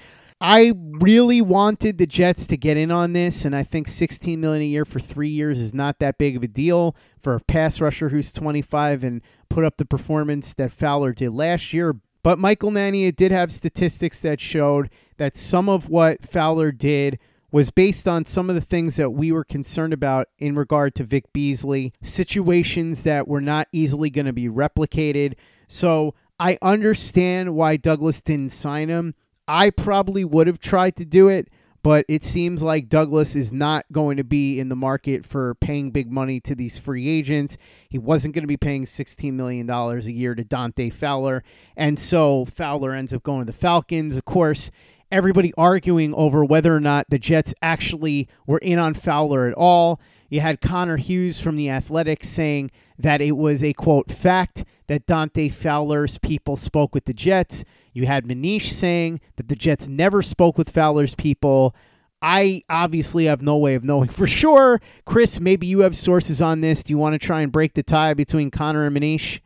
I 0.43 0.73
really 0.75 1.39
wanted 1.39 1.99
the 1.99 2.07
Jets 2.07 2.47
to 2.47 2.57
get 2.57 2.75
in 2.75 2.89
on 2.89 3.13
this, 3.13 3.45
and 3.45 3.55
I 3.55 3.61
think 3.61 3.87
16 3.87 4.41
million 4.41 4.63
a 4.63 4.65
year 4.65 4.85
for 4.85 4.99
three 4.99 5.29
years 5.29 5.59
is 5.59 5.71
not 5.71 5.99
that 5.99 6.17
big 6.17 6.35
of 6.35 6.41
a 6.41 6.47
deal 6.47 6.95
for 7.19 7.35
a 7.35 7.39
pass 7.41 7.79
rusher 7.79 8.09
who's 8.09 8.31
25 8.31 9.03
and 9.03 9.21
put 9.49 9.63
up 9.63 9.77
the 9.77 9.85
performance 9.85 10.53
that 10.55 10.71
Fowler 10.71 11.13
did 11.13 11.29
last 11.29 11.73
year. 11.73 11.95
But 12.23 12.39
Michael 12.39 12.71
Nania 12.71 13.15
did 13.15 13.31
have 13.31 13.51
statistics 13.51 14.19
that 14.21 14.39
showed 14.41 14.89
that 15.17 15.37
some 15.37 15.69
of 15.69 15.89
what 15.89 16.25
Fowler 16.25 16.71
did 16.71 17.19
was 17.51 17.69
based 17.69 18.07
on 18.07 18.25
some 18.25 18.49
of 18.49 18.55
the 18.55 18.61
things 18.61 18.95
that 18.95 19.11
we 19.11 19.31
were 19.31 19.43
concerned 19.43 19.93
about 19.93 20.27
in 20.39 20.55
regard 20.55 20.95
to 20.95 21.03
Vic 21.03 21.31
Beasley, 21.33 21.93
situations 22.01 23.03
that 23.03 23.27
were 23.27 23.41
not 23.41 23.67
easily 23.71 24.09
going 24.09 24.25
to 24.25 24.33
be 24.33 24.47
replicated. 24.47 25.35
So 25.67 26.15
I 26.39 26.57
understand 26.63 27.53
why 27.53 27.77
Douglas 27.77 28.23
didn't 28.23 28.53
sign 28.53 28.89
him. 28.89 29.13
I 29.53 29.69
probably 29.69 30.23
would 30.23 30.47
have 30.47 30.59
tried 30.59 30.95
to 30.95 31.05
do 31.05 31.27
it, 31.27 31.49
but 31.83 32.05
it 32.07 32.23
seems 32.23 32.63
like 32.63 32.87
Douglas 32.87 33.35
is 33.35 33.51
not 33.51 33.85
going 33.91 34.15
to 34.15 34.23
be 34.23 34.61
in 34.61 34.69
the 34.69 34.77
market 34.77 35.25
for 35.25 35.55
paying 35.55 35.91
big 35.91 36.09
money 36.09 36.39
to 36.39 36.55
these 36.55 36.77
free 36.77 37.09
agents. 37.09 37.57
He 37.89 37.97
wasn't 37.97 38.33
going 38.33 38.43
to 38.43 38.47
be 38.47 38.55
paying 38.55 38.85
$16 38.85 39.33
million 39.33 39.69
a 39.69 39.99
year 39.99 40.35
to 40.35 40.45
Dante 40.45 40.89
Fowler. 40.89 41.43
And 41.75 41.99
so 41.99 42.45
Fowler 42.45 42.93
ends 42.93 43.11
up 43.11 43.23
going 43.23 43.41
to 43.41 43.45
the 43.45 43.51
Falcons. 43.51 44.15
Of 44.15 44.23
course, 44.23 44.71
everybody 45.11 45.53
arguing 45.57 46.13
over 46.13 46.45
whether 46.45 46.73
or 46.73 46.79
not 46.79 47.09
the 47.09 47.19
Jets 47.19 47.53
actually 47.61 48.29
were 48.47 48.59
in 48.59 48.79
on 48.79 48.93
Fowler 48.93 49.47
at 49.47 49.53
all. 49.55 49.99
You 50.29 50.39
had 50.39 50.61
Connor 50.61 50.95
Hughes 50.95 51.41
from 51.41 51.57
The 51.57 51.69
Athletic 51.69 52.23
saying 52.23 52.71
that 53.01 53.21
it 53.21 53.37
was 53.37 53.63
a 53.63 53.73
quote 53.73 54.11
fact 54.11 54.63
that 54.87 55.05
Dante 55.05 55.49
Fowler's 55.49 56.17
people 56.17 56.55
spoke 56.55 56.93
with 56.93 57.05
the 57.05 57.13
Jets. 57.13 57.63
You 57.93 58.05
had 58.05 58.25
Manish 58.25 58.71
saying 58.71 59.21
that 59.35 59.47
the 59.47 59.55
Jets 59.55 59.87
never 59.87 60.21
spoke 60.21 60.57
with 60.57 60.69
Fowler's 60.69 61.15
people. 61.15 61.75
I 62.21 62.61
obviously 62.69 63.25
have 63.25 63.41
no 63.41 63.57
way 63.57 63.75
of 63.75 63.83
knowing 63.83 64.09
for 64.09 64.27
sure. 64.27 64.79
Chris, 65.05 65.39
maybe 65.39 65.67
you 65.67 65.79
have 65.79 65.95
sources 65.95 66.41
on 66.41 66.61
this. 66.61 66.83
Do 66.83 66.93
you 66.93 66.97
want 66.97 67.13
to 67.13 67.19
try 67.19 67.41
and 67.41 67.51
break 67.51 67.73
the 67.73 67.83
tie 67.83 68.13
between 68.13 68.51
Connor 68.51 68.85
and 68.85 68.95
Manish? 68.95 69.39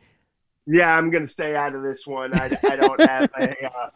Yeah, 0.66 0.96
I'm 0.96 1.10
gonna 1.10 1.28
stay 1.28 1.54
out 1.54 1.74
of 1.76 1.82
this 1.82 2.06
one. 2.06 2.34
I, 2.34 2.56
I 2.64 2.76
don't 2.76 3.00
have 3.00 3.30
a 3.38 3.66
uh, 3.72 3.90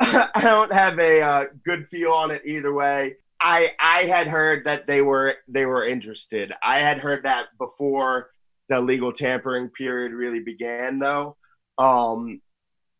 I 0.34 0.40
don't 0.42 0.72
have 0.72 0.98
a 0.98 1.20
uh, 1.20 1.44
good 1.64 1.88
feel 1.88 2.12
on 2.12 2.30
it 2.30 2.42
either 2.44 2.72
way. 2.72 3.16
I 3.38 3.72
I 3.78 4.04
had 4.04 4.26
heard 4.26 4.64
that 4.64 4.86
they 4.86 5.02
were 5.02 5.34
they 5.46 5.66
were 5.66 5.84
interested. 5.84 6.52
I 6.62 6.78
had 6.78 6.98
heard 6.98 7.24
that 7.24 7.46
before 7.58 8.30
the 8.68 8.80
legal 8.80 9.12
tampering 9.12 9.70
period 9.70 10.12
really 10.12 10.40
began, 10.40 10.98
though. 10.98 11.36
Um, 11.78 12.40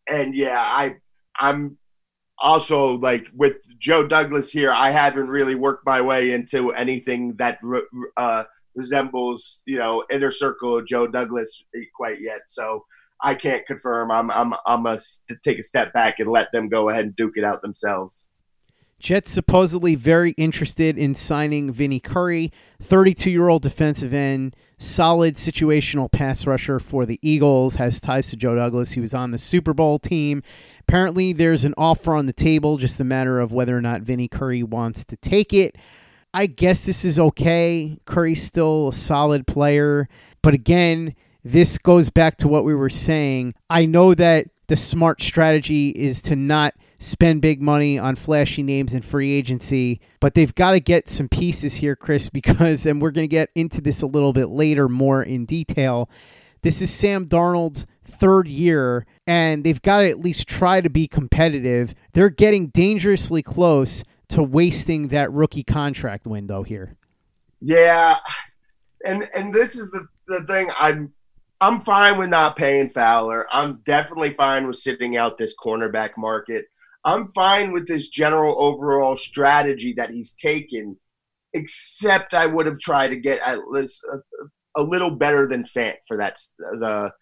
and 0.09 0.35
yeah, 0.35 0.61
I 0.61 0.97
I'm 1.39 1.79
also 2.39 2.99
like 2.99 3.27
with 3.35 3.57
Joe 3.79 4.07
Douglas 4.07 4.51
here. 4.51 4.71
I 4.71 4.91
haven't 4.91 5.29
really 5.29 5.55
worked 5.55 5.87
my 5.87 6.01
way 6.01 6.33
into 6.33 6.73
anything 6.73 7.35
that 7.39 7.59
uh, 8.17 8.45
resembles 8.75 9.63
you 9.67 9.79
know 9.79 10.05
inner 10.11 10.31
circle 10.31 10.79
of 10.79 10.87
Joe 10.87 11.07
Douglas 11.07 11.65
quite 11.97 12.21
yet. 12.21 12.41
So 12.47 12.85
I 13.23 13.35
can't 13.35 13.67
confirm. 13.67 14.11
I'm 14.11 14.31
I'm 14.31 14.55
I'm 14.67 14.87
a 14.87 14.99
to 14.99 15.37
take 15.43 15.59
a 15.59 15.63
step 15.63 15.93
back 15.93 16.19
and 16.19 16.31
let 16.31 16.53
them 16.53 16.69
go 16.69 16.89
ahead 16.89 17.05
and 17.05 17.17
duke 17.17 17.37
it 17.37 17.45
out 17.45 17.63
themselves. 17.63 18.29
Jets 19.07 19.31
supposedly 19.31 19.95
very 19.95 20.33
interested 20.33 20.99
in 20.99 21.15
signing 21.15 21.71
Vinny 21.71 22.01
Curry, 22.01 22.51
32 22.83 23.31
year 23.31 23.49
old 23.49 23.63
defensive 23.63 24.13
end, 24.13 24.57
solid 24.79 25.37
situational 25.37 26.11
pass 26.11 26.45
rusher 26.45 26.81
for 26.81 27.07
the 27.07 27.21
Eagles, 27.23 27.77
has 27.77 28.01
ties 28.01 28.31
to 28.31 28.37
Joe 28.37 28.57
Douglas. 28.57 28.91
He 28.91 29.01
was 29.01 29.15
on 29.15 29.31
the 29.31 29.39
Super 29.39 29.73
Bowl 29.73 30.01
team. 30.01 30.43
Apparently, 30.81 31.33
there's 31.33 31.65
an 31.65 31.73
offer 31.79 32.17
on 32.17 32.27
the 32.27 32.33
table, 32.33 32.79
just 32.79 32.99
a 32.99 33.05
matter 33.05 33.39
of 33.39 33.53
whether 33.53 33.79
or 33.79 33.81
not 33.81 34.03
Vinny 34.03 34.27
Curry 34.27 34.65
wants 34.65 35.05
to 35.05 35.17
take 35.17 35.53
it. 35.53 35.77
I 36.35 36.47
guess 36.47 36.85
this 36.85 37.05
is 37.05 37.21
okay. 37.21 38.01
Curry's 38.07 38.43
still 38.43 38.89
a 38.89 38.93
solid 38.93 39.47
player. 39.47 40.09
But 40.43 40.55
again, 40.55 41.15
this 41.45 41.79
goes 41.79 42.11
back 42.11 42.39
to 42.39 42.49
what 42.49 42.65
we 42.65 42.75
were 42.75 42.91
saying. 42.91 43.55
I 43.71 43.87
know 43.87 44.15
that 44.15 44.49
the 44.67 44.75
smart 44.75 45.23
strategy 45.23 45.91
is 45.91 46.21
to 46.23 46.35
not 46.35 46.75
spend 47.07 47.41
big 47.41 47.63
money 47.63 47.99
on 47.99 48.17
flashy 48.17 48.65
names 48.65 48.93
in 48.93 49.01
free 49.01 49.33
agency, 49.33 50.01
but 50.21 50.35
they've 50.35 50.55
got 50.55 50.73
to 50.73 50.81
get 50.81 51.09
some 51.09 51.29
pieces 51.29 51.77
here, 51.77 51.95
Chris, 51.95 52.29
because, 52.33 52.85
and 52.85 53.01
we're 53.01 53.13
going 53.13 53.25
to 53.25 53.29
get 53.29 53.51
into 53.55 53.81
this 53.81 54.03
a 54.03 54.07
little 54.07 54.33
bit 54.33 54.49
later 54.49 54.89
more 54.89 55.23
in 55.23 55.45
detail. 55.45 56.11
This 56.63 56.83
is 56.83 56.91
Sam 56.91 57.29
Darnold's 57.29 57.87
third 58.05 58.49
year, 58.49 59.07
and 59.27 59.63
they've 59.63 59.81
got 59.81 60.01
to 60.01 60.11
at 60.11 60.19
least 60.19 60.49
try 60.49 60.81
to 60.81 60.91
be 60.91 61.07
competitive. 61.07 61.95
They're 62.13 62.29
getting 62.29 62.69
dangerously 62.69 63.43
close 63.43 64.03
to 64.31 64.43
wasting 64.43 65.09
that 65.09 65.31
rookie 65.31 65.63
contract 65.63 66.27
window 66.27 66.65
here. 66.65 66.97
Yeah. 67.61 68.19
And 69.05 69.29
and 69.33 69.55
this 69.55 69.79
is 69.79 69.91
the, 69.91 70.09
the 70.27 70.43
thing 70.47 70.71
I'm 70.77 71.13
I'm 71.61 71.81
fine 71.81 72.19
with 72.19 72.31
not 72.31 72.57
paying 72.57 72.91
Fowler. 72.91 73.47
I'm 73.53 73.83
definitely 73.87 74.35
fine 74.35 74.67
with 74.67 74.77
sitting 74.77 75.17
out 75.17 75.39
this 75.39 75.55
cornerback 75.57 76.17
market. 76.17 76.67
I'm 77.07 77.31
fine 77.33 77.73
with 77.73 77.87
this 77.87 78.09
general 78.09 78.61
overall 78.61 79.17
strategy 79.17 79.95
that 79.97 80.11
he's 80.11 80.35
taken, 80.35 80.97
except 81.55 82.35
I 82.35 82.47
would 82.47 82.67
have 82.67 82.81
tried 82.81 83.09
to 83.09 83.17
get 83.17 83.41
at 83.47 83.69
least 83.69 84.05
a, 84.13 84.19
a 84.79 84.83
little 84.83 85.13
better 85.13 85.47
than 85.47 85.63
Fant 85.63 85.95
for 86.09 86.17
that 86.17 86.39
the 86.59 87.13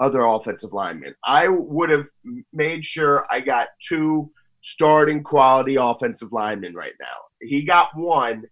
other 0.00 0.22
offensive 0.22 0.72
lineman. 0.72 1.14
I 1.24 1.48
would 1.48 1.90
have 1.90 2.06
made 2.54 2.86
sure 2.86 3.26
I 3.30 3.40
got 3.40 3.68
two 3.86 4.30
starting 4.62 5.22
quality 5.22 5.76
offensive 5.76 6.32
linemen 6.32 6.74
right 6.74 6.94
now. 6.98 7.16
He 7.40 7.62
got 7.62 7.90
one. 7.94 8.44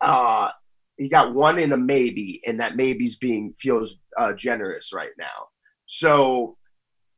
Uh, 0.00 0.48
he 0.96 1.08
got 1.08 1.34
one 1.34 1.58
in 1.58 1.72
a 1.72 1.76
maybe, 1.76 2.40
and 2.46 2.58
that 2.60 2.74
maybe's 2.74 3.16
being 3.16 3.54
feels 3.58 3.96
uh, 4.18 4.32
generous 4.32 4.92
right 4.94 5.12
now. 5.18 5.48
So 5.86 6.56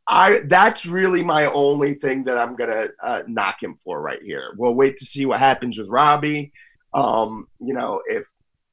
I 0.09 0.41
that's 0.47 0.85
really 0.85 1.23
my 1.23 1.47
only 1.47 1.95
thing 1.95 2.25
that 2.25 2.37
I'm 2.37 2.57
gonna 2.57 2.89
uh, 3.03 3.23
knock 3.27 3.63
him 3.63 3.79
for 3.85 4.01
right 4.01 4.23
here. 4.23 4.53
We'll 4.57 4.75
wait 4.75 4.97
to 4.99 5.05
see 5.05 5.27
what 5.27 5.39
happens 5.39 5.79
with 5.79 5.89
Robbie. 5.89 6.53
Um, 6.93 7.47
you 7.61 7.75
know, 7.75 8.03
if 8.07 8.27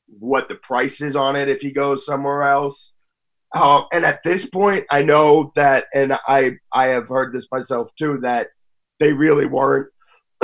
what 0.08 0.48
the 0.48 0.56
price 0.56 1.02
is 1.02 1.16
on 1.16 1.36
it 1.36 1.48
if 1.48 1.62
he 1.62 1.72
goes 1.72 2.06
somewhere 2.06 2.44
else. 2.44 2.94
Uh, 3.54 3.84
and 3.92 4.06
at 4.06 4.22
this 4.24 4.46
point, 4.46 4.86
I 4.92 5.02
know 5.04 5.52
that, 5.56 5.86
and 5.94 6.14
I 6.28 6.54
I 6.72 6.88
have 6.88 7.08
heard 7.08 7.34
this 7.34 7.48
myself 7.52 7.92
too 7.98 8.20
that 8.22 8.48
they 9.00 9.14
really 9.14 9.46
weren't 9.46 9.90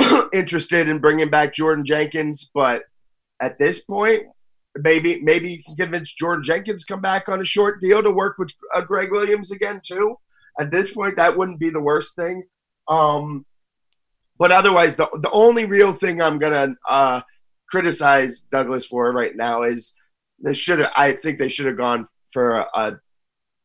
interested 0.32 0.88
in 0.88 0.98
bringing 0.98 1.30
back 1.30 1.54
Jordan 1.54 1.84
Jenkins. 1.84 2.50
But 2.52 2.82
at 3.40 3.58
this 3.58 3.82
point, 3.84 4.24
maybe 4.76 5.20
maybe 5.20 5.50
you 5.50 5.62
can 5.64 5.76
convince 5.76 6.14
Jordan 6.14 6.44
Jenkins 6.44 6.84
come 6.84 7.00
back 7.00 7.28
on 7.28 7.40
a 7.40 7.44
short 7.44 7.80
deal 7.80 8.02
to 8.02 8.10
work 8.10 8.38
with 8.38 8.50
uh, 8.74 8.80
Gregg 8.82 9.10
Williams 9.10 9.50
again 9.50 9.80
too 9.84 10.16
at 10.58 10.70
this 10.70 10.92
point, 10.92 11.16
that 11.16 11.36
wouldn't 11.36 11.58
be 11.58 11.70
the 11.70 11.80
worst 11.80 12.16
thing. 12.16 12.44
Um, 12.88 13.44
but 14.38 14.52
otherwise, 14.52 14.96
the 14.96 15.08
the 15.22 15.30
only 15.30 15.64
real 15.64 15.92
thing 15.92 16.20
I'm 16.20 16.38
gonna 16.38 16.74
uh, 16.88 17.22
criticize 17.70 18.40
Douglas 18.50 18.86
for 18.86 19.12
right 19.12 19.34
now 19.34 19.62
is 19.62 19.94
they 20.42 20.52
should 20.52 20.78
have. 20.78 20.92
I 20.96 21.12
think 21.12 21.38
they 21.38 21.48
should 21.48 21.66
have 21.66 21.76
gone 21.76 22.06
for 22.32 22.58
a, 22.58 22.66
a, 22.74 22.90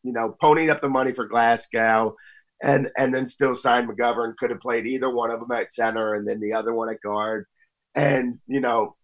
you 0.03 0.13
know, 0.13 0.35
ponying 0.41 0.71
up 0.71 0.81
the 0.81 0.89
money 0.89 1.13
for 1.13 1.25
Glasgow, 1.25 2.15
and 2.63 2.89
and 2.97 3.13
then 3.13 3.27
still 3.27 3.55
signed 3.55 3.89
McGovern. 3.89 4.37
Could 4.37 4.49
have 4.49 4.61
played 4.61 4.85
either 4.85 5.09
one 5.09 5.31
of 5.31 5.39
them 5.39 5.51
at 5.51 5.73
center, 5.73 6.15
and 6.15 6.27
then 6.27 6.39
the 6.39 6.53
other 6.53 6.73
one 6.73 6.89
at 6.89 7.01
guard, 7.01 7.45
and 7.95 8.39
you 8.47 8.61
know, 8.61 8.95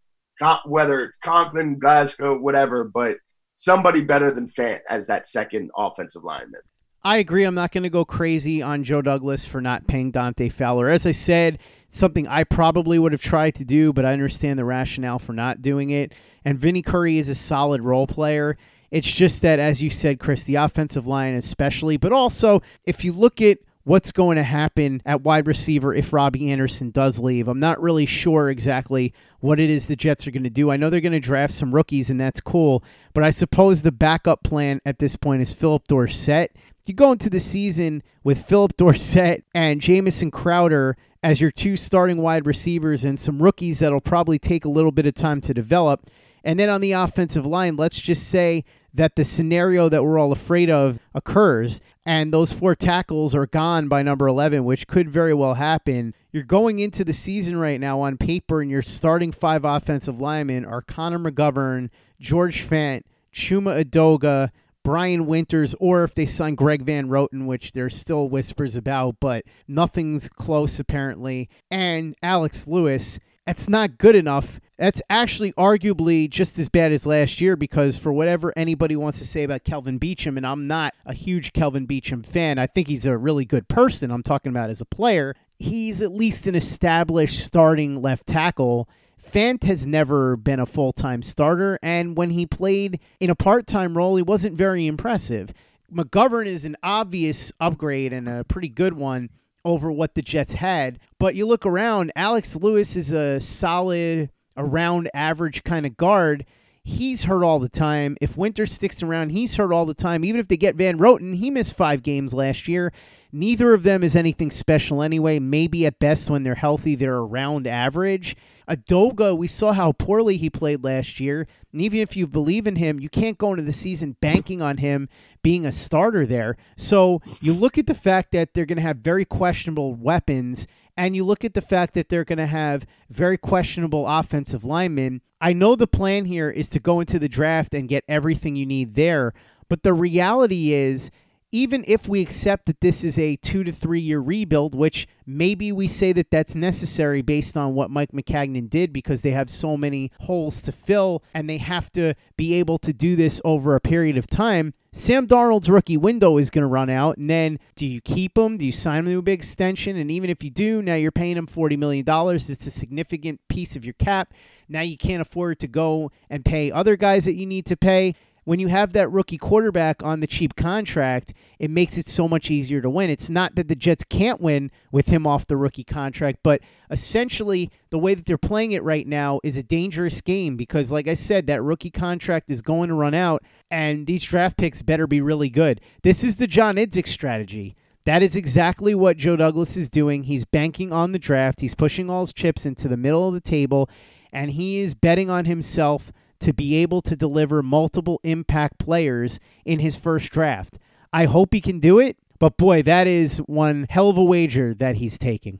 whether 0.65 1.03
it's 1.03 1.17
Conklin, 1.20 1.79
Glasgow, 1.79 2.38
whatever, 2.38 2.84
but 2.86 3.17
somebody 3.58 4.01
better 4.01 4.32
than 4.32 4.48
Fant 4.48 4.79
as 4.89 5.08
that 5.08 5.27
second 5.27 5.72
offensive 5.75 6.24
lineman. 6.24 6.62
I 7.04 7.18
agree. 7.18 7.44
I'm 7.44 7.56
not 7.56 7.72
going 7.72 7.84
to 7.84 7.89
go 7.89 8.04
crazy 8.04 8.62
on 8.62 8.84
Joe 8.84 9.01
Douglas 9.01 9.46
for 9.46 9.62
not 9.62 9.88
paying 9.88 10.12
Dante 10.12 10.50
Fowler. 10.50 10.89
As 10.89 11.06
I 11.06 11.12
said, 11.12 11.60
something 11.89 12.27
I 12.27 12.44
probably 12.44 13.00
would 13.00 13.12
have 13.12 13.22
tried 13.22 13.56
to 13.56 13.66
do, 13.66 13.94
but 13.94 14.06
I 14.06 14.13
understand 14.13 14.60
the 14.60 14.66
rationale 14.66 15.20
for 15.20 15.34
not 15.34 15.62
doing 15.62 15.89
it. 15.89 16.13
And 16.44 16.60
Vinny 16.60 16.82
Curry 16.82 17.18
is 17.18 17.30
a 17.30 17.36
solid 17.36 17.82
role 17.82 18.08
player. 18.08 18.58
It's 18.92 19.10
just 19.10 19.42
that, 19.42 19.60
as 19.60 19.82
you 19.82 19.89
said, 19.89 20.20
Chris, 20.20 20.44
the 20.44 20.56
offensive 20.56 21.08
line, 21.08 21.34
especially, 21.36 21.98
but 21.98 22.13
also 22.13 22.62
if 22.86 23.04
you 23.04 23.13
look 23.13 23.42
at 23.42 23.60
what's 23.88 24.12
going 24.12 24.36
to 24.36 24.44
happen 24.44 25.01
at 25.06 25.22
wide 25.22 25.48
receiver 25.48 25.94
if 25.94 26.12
Robbie 26.12 26.51
Anderson 26.51 26.89
does 26.89 27.20
leave. 27.20 27.48
I'm 27.48 27.62
not 27.62 27.82
really 27.82 28.06
sure 28.06 28.50
exactly 28.50 29.13
what 29.39 29.62
it 29.62 29.70
is 29.70 29.88
the 29.88 29.96
Jets 29.96 30.27
are 30.27 30.32
going 30.32 30.44
to 30.44 30.50
do. 30.50 30.70
I 30.70 30.75
know 30.75 30.89
they're 30.89 31.00
going 31.00 31.13
to 31.13 31.22
draft 31.22 31.54
some 31.54 31.74
rookies, 31.74 32.10
and 32.10 32.20
that's 32.20 32.42
cool, 32.42 32.84
but 33.13 33.24
I 33.24 33.30
suppose 33.30 33.82
the 33.82 33.94
backup 33.94 34.44
plan 34.44 34.82
at 34.86 35.00
this 35.00 35.16
point 35.16 35.42
is 35.42 35.54
Philip 35.54 35.88
Dorsett 35.88 36.54
you 36.88 36.94
go 36.94 37.12
into 37.12 37.29
the 37.29 37.39
season 37.39 38.03
with 38.24 38.46
Philip 38.46 38.77
Dorsett 38.77 39.44
and 39.53 39.82
Jamison 39.82 40.32
Crowder 40.32 40.98
as 41.24 41.41
your 41.41 41.51
two 41.51 41.75
starting 41.75 42.17
wide 42.17 42.46
receivers 42.46 43.03
and 43.03 43.20
some 43.20 43.41
rookies 43.41 43.79
that'll 43.79 44.01
probably 44.01 44.39
take 44.39 44.65
a 44.65 44.70
little 44.70 44.91
bit 44.91 45.06
of 45.06 45.13
time 45.15 45.41
to 45.41 45.53
develop. 45.53 46.08
And 46.44 46.60
then 46.60 46.70
on 46.70 46.82
the 46.82 46.94
offensive 46.94 47.46
line, 47.46 47.75
let's 47.75 48.00
just 48.00 48.29
say 48.29 48.63
that 48.94 49.15
the 49.15 49.24
scenario 49.24 49.89
that 49.89 50.03
we're 50.03 50.17
all 50.17 50.32
afraid 50.32 50.70
of 50.70 51.00
occurs 51.13 51.82
and 52.06 52.34
those 52.34 52.53
four 52.53 52.74
tackles 52.74 53.36
are 53.36 53.46
gone 53.46 53.89
by 53.89 54.01
number 54.01 54.27
11, 54.27 54.63
which 54.63 54.88
could 54.88 55.10
very 55.10 55.34
well 55.34 55.56
happen. 55.56 56.15
You're 56.32 56.44
going 56.44 56.79
into 56.79 57.03
the 57.03 57.12
season 57.12 57.58
right 57.58 57.82
now 57.82 58.00
on 58.00 58.15
paper, 58.15 58.62
and 58.62 58.72
your 58.72 58.82
starting 58.82 59.34
five 59.34 59.65
offensive 59.65 60.22
linemen 60.22 60.63
are 60.63 60.82
Connor 60.82 61.20
McGovern, 61.20 61.89
George 62.17 62.65
Fant, 62.65 63.03
Chuma 63.34 63.84
Edoga, 63.84 64.51
Brian 64.88 65.25
Winters, 65.25 65.75
or 65.82 66.06
if 66.06 66.15
they 66.15 66.25
sign 66.25 66.56
Greg 66.56 66.82
Van 66.84 67.10
Roten, 67.10 67.46
which 67.46 67.74
there's 67.74 67.94
still 67.94 68.29
whispers 68.29 68.77
about, 68.77 69.17
but 69.20 69.44
nothing's 69.67 70.29
close 70.29 70.79
apparently, 70.79 71.50
and 71.70 72.15
Alex 72.24 72.65
Lewis. 72.67 73.20
That's 73.46 73.67
not 73.67 73.98
good 73.98 74.15
enough. 74.15 74.62
That's 74.77 75.01
actually 75.10 75.51
arguably 75.53 76.29
just 76.29 76.58
as 76.58 76.70
bad 76.70 76.94
as 76.94 77.06
last 77.06 77.41
year 77.41 77.58
because, 77.58 77.98
for 77.98 78.13
whatever 78.13 78.53
anybody 78.56 78.96
wants 78.96 79.20
to 79.20 79.27
say 79.27 79.44
about 79.44 79.65
Kelvin 79.65 80.00
Beachum, 80.00 80.38
and 80.38 80.48
I'm 80.48 80.67
not 80.67 80.94
a 81.06 81.13
huge 81.13 81.51
Kelvin 81.51 81.86
Beachum 81.86 82.25
fan, 82.25 82.58
I 82.58 82.65
think 82.65 82.88
he's 82.88 83.06
a 83.06 83.17
really 83.17 83.44
good 83.44 83.67
person. 83.67 84.10
I'm 84.10 84.24
talking 84.24 84.51
about 84.51 84.70
as 84.70 84.79
a 84.79 84.86
player. 84.86 85.36
He's 85.60 86.01
at 86.01 86.13
least 86.13 86.48
an 86.48 86.56
established 86.56 87.44
starting 87.44 88.01
left 88.01 88.25
tackle 88.25 88.88
Fant 89.22 89.64
has 89.64 89.86
never 89.86 90.36
been 90.38 90.60
a 90.60 90.66
full 90.66 90.94
time 90.94 91.22
starter, 91.22 91.80
and 91.82 92.16
when 92.16 92.32
he 92.32 92.46
played 92.46 93.00
in 93.20 93.30
a 93.30 93.36
part 93.36 93.68
time 93.68 93.98
role, 93.98 94.16
he 94.16 94.24
wasn't 94.24 94.56
very 94.56 94.86
impressive. 94.86 95.54
McGovern 95.94 96.46
is 96.46 96.66
an 96.66 96.76
obvious 96.84 97.52
upgrade 97.60 98.14
and 98.14 98.28
a 98.28 98.44
pretty 98.44 98.68
good 98.68 98.94
one 98.94 99.30
over 99.64 99.92
what 99.92 100.16
the 100.16 100.22
Jets 100.22 100.56
had. 100.56 101.00
But 101.20 101.36
you 101.36 101.46
look 101.46 101.66
around, 101.66 102.12
Alex 102.16 102.56
Lewis 102.56 102.96
is 102.96 103.12
a 103.12 103.40
solid, 103.40 104.30
around 104.56 105.10
average 105.14 105.64
kind 105.64 105.86
of 105.86 105.98
guard. 105.98 106.46
He's 106.84 107.26
hurt 107.26 107.44
all 107.44 107.60
the 107.60 107.70
time. 107.70 108.18
If 108.22 108.38
Winter 108.38 108.66
sticks 108.66 109.04
around, 109.04 109.32
he's 109.32 109.56
hurt 109.56 109.74
all 109.74 109.86
the 109.86 109.94
time. 109.94 110.24
Even 110.24 110.40
if 110.40 110.48
they 110.48 110.58
get 110.58 110.76
Van 110.76 110.98
Roten, 110.98 111.36
he 111.36 111.50
missed 111.50 111.76
five 111.76 112.02
games 112.02 112.34
last 112.34 112.68
year. 112.68 112.94
Neither 113.34 113.74
of 113.74 113.84
them 113.84 114.04
is 114.04 114.16
anything 114.16 114.52
special 114.52 115.02
anyway. 115.02 115.38
Maybe 115.38 115.86
at 115.86 116.00
best 116.00 116.30
when 116.30 116.44
they're 116.44 116.56
healthy, 116.56 116.96
they're 116.96 117.18
around 117.18 117.68
average. 117.68 118.38
Edoga, 118.70 119.36
we 119.38 119.48
saw 119.48 119.72
how 119.72 119.94
poorly 119.94 120.38
he 120.38 120.50
played 120.50 120.84
last 120.84 121.20
year. 121.20 121.48
And 121.72 121.82
even 121.82 122.00
if 122.00 122.18
you 122.18 122.28
believe 122.28 122.68
in 122.68 122.76
him, 122.76 123.00
you 123.00 123.10
can't 123.10 123.38
go 123.38 123.52
into 123.52 123.64
the 123.64 123.72
season 123.72 124.18
banking 124.20 124.62
on 124.62 124.78
him 124.78 125.08
being 125.42 125.66
a 125.66 125.72
starter 125.72 126.26
there. 126.26 126.58
So 126.76 127.22
you 127.42 127.54
look 127.54 127.78
at 127.78 127.88
the 127.88 127.94
fact 127.94 128.32
that 128.34 128.54
they're 128.54 128.66
going 128.66 128.78
to 128.78 128.82
have 128.82 128.98
very 128.98 129.26
questionable 129.26 129.94
weapons, 129.94 130.68
and 130.98 131.16
you 131.16 131.24
look 131.24 131.46
at 131.46 131.54
the 131.54 131.62
fact 131.62 131.94
that 131.94 132.10
they're 132.10 132.26
going 132.26 132.38
to 132.38 132.48
have 132.48 132.86
very 133.10 133.38
questionable 133.38 134.06
offensive 134.08 134.66
linemen. 134.66 135.22
I 135.40 135.54
know 135.54 135.76
the 135.76 135.88
plan 135.88 136.26
here 136.26 136.50
is 136.50 136.68
to 136.70 136.80
go 136.80 137.00
into 137.00 137.20
the 137.20 137.30
draft 137.30 137.74
and 137.74 137.88
get 137.88 138.04
everything 138.08 138.56
you 138.56 138.66
need 138.66 138.96
there, 138.96 139.34
but 139.70 139.84
the 139.84 139.94
reality 139.94 140.74
is 140.74 141.12
even 141.51 141.84
if 141.88 142.08
we 142.08 142.22
accept 142.22 142.66
that 142.66 142.82
this 142.82 143.04
is 143.04 143.18
a 143.18 143.36
two 143.38 143.63
to 143.63 143.72
three 143.72 144.01
year 144.01 144.20
rebuild, 144.20 144.75
which 144.75 145.08
maybe 145.25 145.72
we 145.72 145.88
say 145.88 146.12
that 146.13 146.30
that's 146.30 146.56
necessary 146.56 147.22
based 147.22 147.56
on 147.56 147.74
what 147.74 147.89
Mike 147.89 148.12
Maccagnan 148.12 148.70
did 148.70 148.92
because 148.92 149.22
they 149.22 149.32
have 149.32 149.50
so 149.50 149.77
many 149.77 150.12
holes 150.22 150.62
to 150.62 150.72
fill 150.72 151.24
and 151.34 151.50
they 151.50 151.58
have 151.58 151.92
to 151.94 152.13
be 152.36 152.56
able 152.56 152.77
to 152.80 152.92
do 152.92 153.16
this 153.16 153.39
over 153.46 153.75
a 153.75 153.82
period 153.82 154.18
of 154.18 154.27
time. 154.27 154.74
Sam 154.92 155.27
Darnold's 155.27 155.70
rookie 155.70 155.98
window 155.98 156.38
is 156.38 156.50
going 156.50 156.63
to 156.63 156.68
run 156.68 156.89
out, 156.89 157.18
and 157.18 157.30
then 157.30 157.60
do 157.75 157.86
you 157.86 158.01
keep 158.01 158.36
him? 158.36 158.58
Do 158.58 158.66
you 158.66 158.72
sign 158.72 159.00
him 159.00 159.06
to 159.06 159.20
a 159.20 159.22
big 159.22 159.38
extension? 159.39 159.96
And 159.96 160.10
even 160.10 160.32
if 160.32 160.44
you 160.44 160.50
do, 160.50 160.82
now 160.82 160.96
you're 160.96 161.12
paying 161.12 161.38
him 161.38 161.46
$40 161.46 161.77
million. 161.77 162.04
It's 162.08 162.50
a 162.50 162.72
significant 162.72 163.39
piece 163.48 163.75
of 163.75 163.86
your 163.86 163.94
cap. 163.94 164.34
Now 164.68 164.82
you 164.82 164.98
can't 164.98 165.22
afford 165.22 165.60
to 165.60 165.68
go 165.68 166.12
and 166.32 166.44
pay 166.44 166.72
other 166.72 166.96
guys 166.96 167.25
that 167.25 167.36
you 167.36 167.46
need 167.46 167.68
to 167.68 167.77
pay 167.77 168.16
when 168.48 168.60
you 168.60 168.70
have 168.70 168.94
that 168.94 169.12
rookie 169.12 169.38
quarterback 169.38 170.01
on 170.04 170.22
the 170.22 170.25
cheap 170.25 170.56
contract, 170.56 171.34
it 171.60 171.70
makes 171.70 171.98
it 171.98 172.08
so 172.08 172.30
much 172.30 172.50
easier 172.50 172.80
to 172.80 172.89
win. 172.89 173.10
It's 173.10 173.30
not 173.30 173.56
that 173.56 173.68
the 173.68 173.75
Jets 173.75 174.06
can't 174.06 174.39
win 174.39 174.72
with 174.89 175.08
him 175.08 175.27
off 175.27 175.48
the 175.48 175.58
rookie 175.58 175.84
contract, 175.84 176.39
but 176.44 176.62
essentially 176.89 177.70
the 177.89 178.00
way 178.00 178.13
that 178.13 178.25
they're 178.25 178.38
playing 178.38 178.72
it 178.72 178.84
right 178.84 179.06
now 179.06 179.42
is 179.44 179.58
a 179.58 179.63
dangerous 179.63 180.22
game 180.22 180.56
because, 180.56 180.94
like 180.94 181.10
I 181.10 181.13
said, 181.13 181.48
that 181.48 181.62
rookie 181.62 181.89
contract 181.89 182.50
is 182.50 182.62
going 182.62 182.88
to 182.88 182.96
run 182.96 183.13
out, 183.13 183.44
and 183.70 184.08
these 184.08 184.24
draft 184.24 184.56
picks 184.56 184.82
better 184.82 185.08
be 185.08 185.20
really 185.20 185.50
good. 185.50 185.82
This 186.04 186.24
is 186.24 186.38
the 186.38 186.48
John 186.48 186.77
Idzik 186.77 187.10
strategy. 187.10 187.75
That 188.06 188.24
is 188.24 188.38
exactly 188.38 188.96
what 188.96 189.18
Joe 189.18 189.36
Douglas 189.36 189.75
is 189.75 189.89
doing. 189.89 190.24
He's 190.24 190.46
banking 190.46 190.94
on 190.94 191.12
the 191.12 191.20
draft. 191.20 191.60
He's 191.60 191.75
pushing 191.75 192.10
all 192.10 192.22
his 192.22 192.32
chips 192.32 192.66
into 192.66 192.88
the 192.88 192.96
middle 192.96 193.27
of 193.27 193.34
the 193.34 193.42
table, 193.42 193.89
and 194.32 194.51
he 194.51 194.80
is 194.80 194.96
betting 194.96 195.30
on 195.30 195.44
himself 195.44 196.13
to 196.39 196.53
be 196.53 196.75
able 196.75 197.01
to 197.03 197.15
deliver 197.15 197.62
multiple 197.63 198.20
impact 198.24 198.79
players 198.79 199.39
in 199.65 199.79
his 199.79 199.96
first 199.96 200.32
draft. 200.32 200.77
I 201.12 201.25
hope 201.25 201.53
he 201.53 201.62
can 201.62 201.79
do 201.79 202.00
it, 202.00 202.17
but 202.39 202.58
boy, 202.58 202.82
that 202.84 203.08
is 203.08 203.38
one 203.39 203.86
hell 203.89 204.10
of 204.10 204.17
a 204.17 204.24
wager 204.24 204.74
that 204.74 204.98
he's 204.98 205.17
taking. 205.17 205.60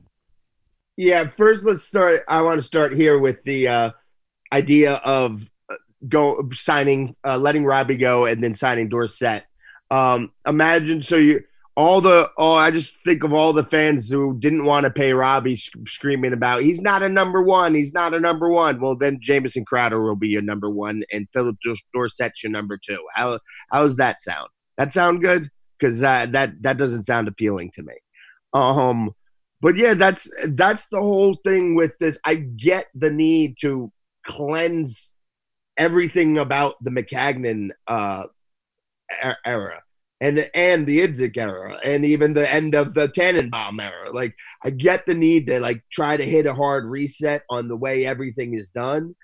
Yeah, 0.96 1.28
first 1.28 1.64
let's 1.64 1.84
start. 1.84 2.24
I 2.28 2.42
want 2.42 2.58
to 2.58 2.66
start 2.66 2.94
here 2.94 3.18
with 3.18 3.42
the 3.44 3.68
uh, 3.68 3.90
idea 4.52 4.94
of 4.94 5.48
uh, 5.70 5.76
go 6.08 6.48
signing, 6.52 7.14
uh, 7.24 7.38
letting 7.38 7.64
Robbie 7.64 7.96
go, 7.96 8.24
and 8.24 8.42
then 8.42 8.54
signing 8.54 8.88
Dorsett. 8.88 9.44
Um, 9.90 10.32
imagine 10.46 11.02
so 11.02 11.16
you 11.16 11.44
all 11.78 12.00
the 12.00 12.28
oh 12.36 12.54
I 12.54 12.72
just 12.72 12.92
think 13.04 13.22
of 13.22 13.32
all 13.32 13.52
the 13.52 13.62
fans 13.62 14.10
who 14.10 14.36
didn't 14.40 14.64
want 14.64 14.82
to 14.82 14.90
pay 14.90 15.12
Robbie 15.12 15.54
screaming 15.54 16.32
about 16.32 16.62
he's 16.62 16.80
not 16.80 17.04
a 17.04 17.08
number 17.08 17.40
one 17.40 17.72
he's 17.72 17.94
not 17.94 18.14
a 18.14 18.18
number 18.20 18.50
one. 18.50 18.80
Well 18.80 18.96
then 18.96 19.18
Jamison 19.20 19.64
Crowder 19.64 20.02
will 20.02 20.16
be 20.16 20.26
your 20.26 20.42
number 20.42 20.68
one 20.68 21.04
and 21.12 21.28
Philip 21.32 21.54
Dorsett's 21.94 22.42
your 22.42 22.50
number 22.50 22.78
two. 22.84 22.98
How 23.14 23.38
how 23.70 23.84
does 23.84 23.96
that 23.98 24.18
sound? 24.18 24.48
That 24.76 24.92
sound 24.92 25.22
good? 25.22 25.50
Because 25.78 26.02
uh, 26.02 26.26
that 26.30 26.60
that 26.62 26.78
doesn't 26.78 27.04
sound 27.04 27.28
appealing 27.28 27.70
to 27.74 27.84
me. 27.84 27.94
Um 28.52 29.12
but 29.60 29.76
yeah 29.76 29.94
that's 29.94 30.28
that's 30.48 30.88
the 30.88 30.98
whole 30.98 31.36
thing 31.44 31.76
with 31.76 31.96
this. 32.00 32.18
I 32.24 32.34
get 32.34 32.86
the 32.92 33.12
need 33.12 33.56
to 33.60 33.92
cleanse 34.26 35.14
everything 35.76 36.38
about 36.38 36.74
the 36.82 36.90
Maccagnan 36.90 37.70
uh 37.86 38.24
era 39.46 39.82
and 40.20 40.50
and 40.54 40.86
the 40.86 41.00
Idzik 41.00 41.36
era, 41.36 41.78
and 41.84 42.04
even 42.04 42.34
the 42.34 42.50
end 42.50 42.74
of 42.74 42.94
the 42.94 43.08
Tannenbaum 43.08 43.78
era. 43.80 44.12
Like, 44.12 44.34
I 44.64 44.70
get 44.70 45.06
the 45.06 45.14
need 45.14 45.46
to 45.46 45.60
like 45.60 45.82
try 45.92 46.16
to 46.16 46.24
hit 46.24 46.46
a 46.46 46.54
hard 46.54 46.84
reset 46.84 47.42
on 47.48 47.68
the 47.68 47.76
way 47.76 48.04
everything 48.04 48.54
is 48.54 48.70
done, 48.70 49.14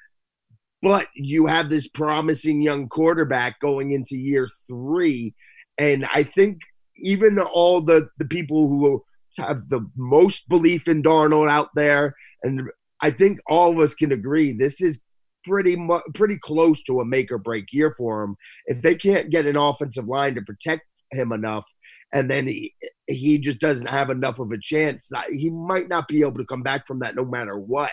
but 0.83 1.09
you 1.15 1.47
have 1.47 1.69
this 1.69 1.89
promising 1.89 2.63
young 2.63 2.89
quarterback 2.89 3.59
going 3.61 3.91
into 3.93 4.17
year 4.17 4.49
three, 4.67 5.35
and 5.79 6.07
I 6.13 6.23
think 6.23 6.61
even 6.97 7.39
all 7.41 7.81
the 7.81 8.09
the 8.19 8.27
people 8.27 8.69
who 8.69 9.03
have 9.37 9.69
the 9.69 9.85
most 9.97 10.49
belief 10.49 10.87
in 10.87 11.03
Darnold 11.03 11.51
out 11.51 11.71
there, 11.75 12.15
and 12.43 12.69
I 13.01 13.11
think 13.11 13.41
all 13.49 13.73
of 13.73 13.79
us 13.81 13.95
can 13.95 14.13
agree 14.13 14.53
this 14.53 14.81
is 14.81 15.03
pretty 15.45 15.77
much 15.77 16.03
pretty 16.15 16.39
close 16.39 16.83
to 16.85 17.01
a 17.01 17.05
make 17.05 17.31
or 17.31 17.39
break 17.39 17.73
year 17.73 17.95
for 17.97 18.23
him. 18.23 18.37
If 18.67 18.83
they 18.83 18.95
can't 18.95 19.31
get 19.31 19.47
an 19.47 19.57
offensive 19.57 20.09
line 20.09 20.35
to 20.35 20.43
protect 20.43 20.83
him 21.13 21.33
enough, 21.33 21.67
and 22.13 22.31
then 22.31 22.47
he 22.47 22.75
he 23.07 23.39
just 23.39 23.59
doesn't 23.59 23.89
have 23.89 24.11
enough 24.11 24.39
of 24.39 24.51
a 24.51 24.59
chance, 24.59 25.11
he 25.31 25.51
might 25.51 25.89
not 25.89 26.09
be 26.09 26.21
able 26.21 26.39
to 26.39 26.47
come 26.47 26.63
back 26.63 26.87
from 26.87 27.01
that 27.01 27.17
no 27.17 27.25
matter 27.25 27.59
what. 27.59 27.91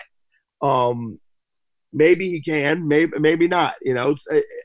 Um, 0.62 1.18
maybe 1.92 2.30
he 2.30 2.40
can, 2.40 2.86
maybe 2.88 3.12
maybe 3.18 3.48
not. 3.48 3.74
You 3.82 3.94
know, 3.94 4.16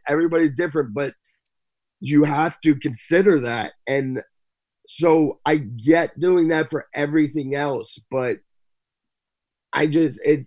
everybody's 0.08 0.56
different, 0.56 0.94
but 0.94 1.14
you 2.00 2.24
have 2.24 2.60
to 2.62 2.76
consider 2.76 3.42
that. 3.42 3.74
And 3.88 4.22
so 4.88 5.40
I 5.46 5.58
get 5.58 6.20
doing 6.20 6.50
that 6.50 6.70
for 6.70 6.88
everything 6.94 7.56
else, 7.56 8.00
but 8.10 8.38
I 9.74 9.88
just 9.88 10.20
it 10.24 10.46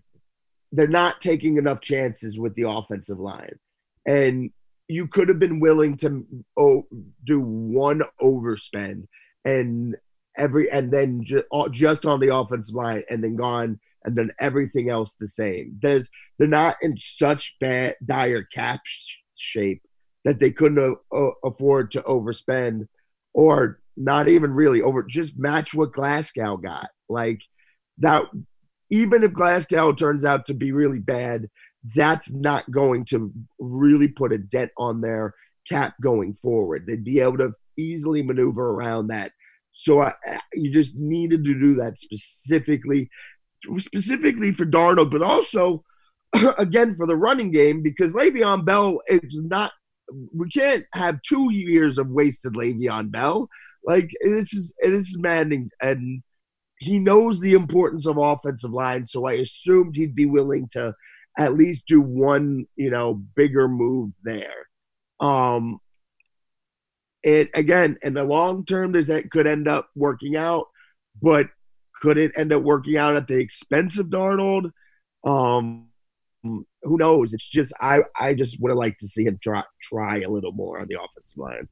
they're 0.73 0.87
not 0.87 1.21
taking 1.21 1.57
enough 1.57 1.81
chances 1.81 2.39
with 2.39 2.55
the 2.55 2.69
offensive 2.69 3.19
line. 3.19 3.59
And 4.07 4.51
you 4.89 5.07
could 5.07 5.29
have 5.29 5.39
been 5.39 5.61
willing 5.61 5.97
to 5.99 6.27
oh, 6.57 6.87
do 7.25 7.41
one 7.41 8.03
overspend 8.21 9.07
and 9.45 9.97
every 10.37 10.71
and 10.71 10.93
then 10.93 11.23
just, 11.23 11.47
just 11.71 12.07
on 12.07 12.21
the 12.21 12.35
offensive 12.35 12.75
line 12.75 13.03
and 13.11 13.23
then 13.23 13.37
gone 13.37 13.79
and 14.05 14.17
then 14.17 14.31
everything 14.41 14.91
else 14.91 15.15
the 15.21 15.29
same. 15.29 15.79
There's 15.81 16.09
they're 16.39 16.49
not 16.49 16.77
in 16.83 16.97
such 16.97 17.57
bad 17.61 17.97
dire 18.05 18.45
cap 18.45 18.81
sh- 18.85 19.19
shape 19.37 19.83
that 20.25 20.41
they 20.41 20.51
couldn't 20.51 20.99
uh, 21.15 21.31
afford 21.45 21.93
to 21.93 22.03
overspend 22.03 22.89
or 23.35 23.81
not 23.97 24.29
even 24.29 24.53
really 24.53 24.83
over 24.83 25.03
just 25.03 25.39
match 25.39 25.75
what 25.75 25.93
Glasgow 25.93 26.57
got. 26.57 26.89
Like 27.09 27.41
that 27.99 28.25
even 28.91 29.23
if 29.23 29.33
Glasgow 29.33 29.93
turns 29.93 30.25
out 30.25 30.47
to 30.47 30.55
be 30.55 30.73
really 30.73 30.99
bad, 30.99 31.49
that's 31.95 32.33
not 32.33 32.71
going 32.71 33.05
to 33.07 33.33
really 33.59 34.09
put 34.09 34.33
a 34.33 34.39
dent 34.39 34.71
on 34.77 35.01
their 35.01 35.35
cap 35.69 35.95
going 36.03 36.37
forward. 36.43 36.87
They'd 36.87 37.05
be 37.05 37.21
able 37.21 37.39
to 37.39 37.53
easily 37.79 38.23
maneuver 38.23 38.71
around 38.71 39.09
that. 39.09 39.33
So 39.73 40.03
I, 40.03 40.13
you 40.53 40.71
just 40.71 40.97
needed 40.97 41.45
to 41.45 41.55
do 41.55 41.77
that 41.77 41.99
specifically, 41.99 43.09
specifically 43.79 44.53
for 44.53 44.67
Darnold, 44.67 45.11
but 45.11 45.23
also 45.23 45.85
again 46.59 46.97
for 46.97 47.07
the 47.07 47.17
running 47.17 47.51
game 47.51 47.83
because 47.83 48.13
Le'Veon 48.13 48.65
Bell 48.65 49.01
is 49.07 49.21
not. 49.33 49.73
We 50.35 50.51
can't 50.51 50.85
have 50.93 51.23
two 51.23 51.53
years 51.53 51.97
of 51.97 52.09
wasted 52.09 52.55
Le'Veon 52.55 53.13
Bell. 53.13 53.49
Like 53.85 54.11
this 54.23 54.53
is 54.53 54.73
this 54.83 55.09
is 55.09 55.19
maddening, 55.19 55.71
and 55.81 56.23
he 56.81 56.99
knows 56.99 57.41
the 57.41 57.53
importance 57.53 58.07
of 58.07 58.17
offensive 58.17 58.73
line, 58.73 59.07
so 59.07 59.27
I 59.27 59.35
assumed 59.35 59.95
he'd 59.95 60.15
be 60.15 60.27
willing 60.27 60.67
to 60.73 60.95
at 61.39 61.55
least 61.55 61.87
do 61.87 62.01
one, 62.01 62.67
you 62.75 62.91
know, 62.91 63.15
bigger 63.37 63.69
move 63.69 64.13
there. 64.25 64.67
Um 65.21 65.79
it 67.23 67.51
again 67.55 67.99
in 68.03 68.15
the 68.15 68.25
long 68.25 68.65
term 68.65 68.93
does 68.93 69.09
that 69.09 69.31
could 69.31 69.47
end 69.47 69.69
up 69.69 69.91
working 69.95 70.37
out, 70.37 70.67
but 71.21 71.49
could 72.01 72.17
it 72.17 72.33
end 72.35 72.51
up 72.51 72.63
working 72.63 72.97
out 72.97 73.15
at 73.15 73.29
the 73.29 73.39
expense 73.39 73.99
of 73.99 74.07
Darnold? 74.07 74.71
Um 75.25 75.89
who 76.43 76.97
knows? 76.97 77.35
It's 77.35 77.49
just 77.49 77.75
I 77.79 78.01
I 78.19 78.33
just 78.33 78.59
would 78.61 78.71
have 78.71 78.79
liked 78.79 79.01
to 79.01 79.09
see 79.09 79.25
him 79.25 79.39
try 79.43 79.63
try 79.83 80.21
a 80.21 80.31
little 80.31 80.53
more 80.53 80.81
on 80.81 80.89
the 80.89 80.99
offensive 80.99 81.37
line. 81.37 81.69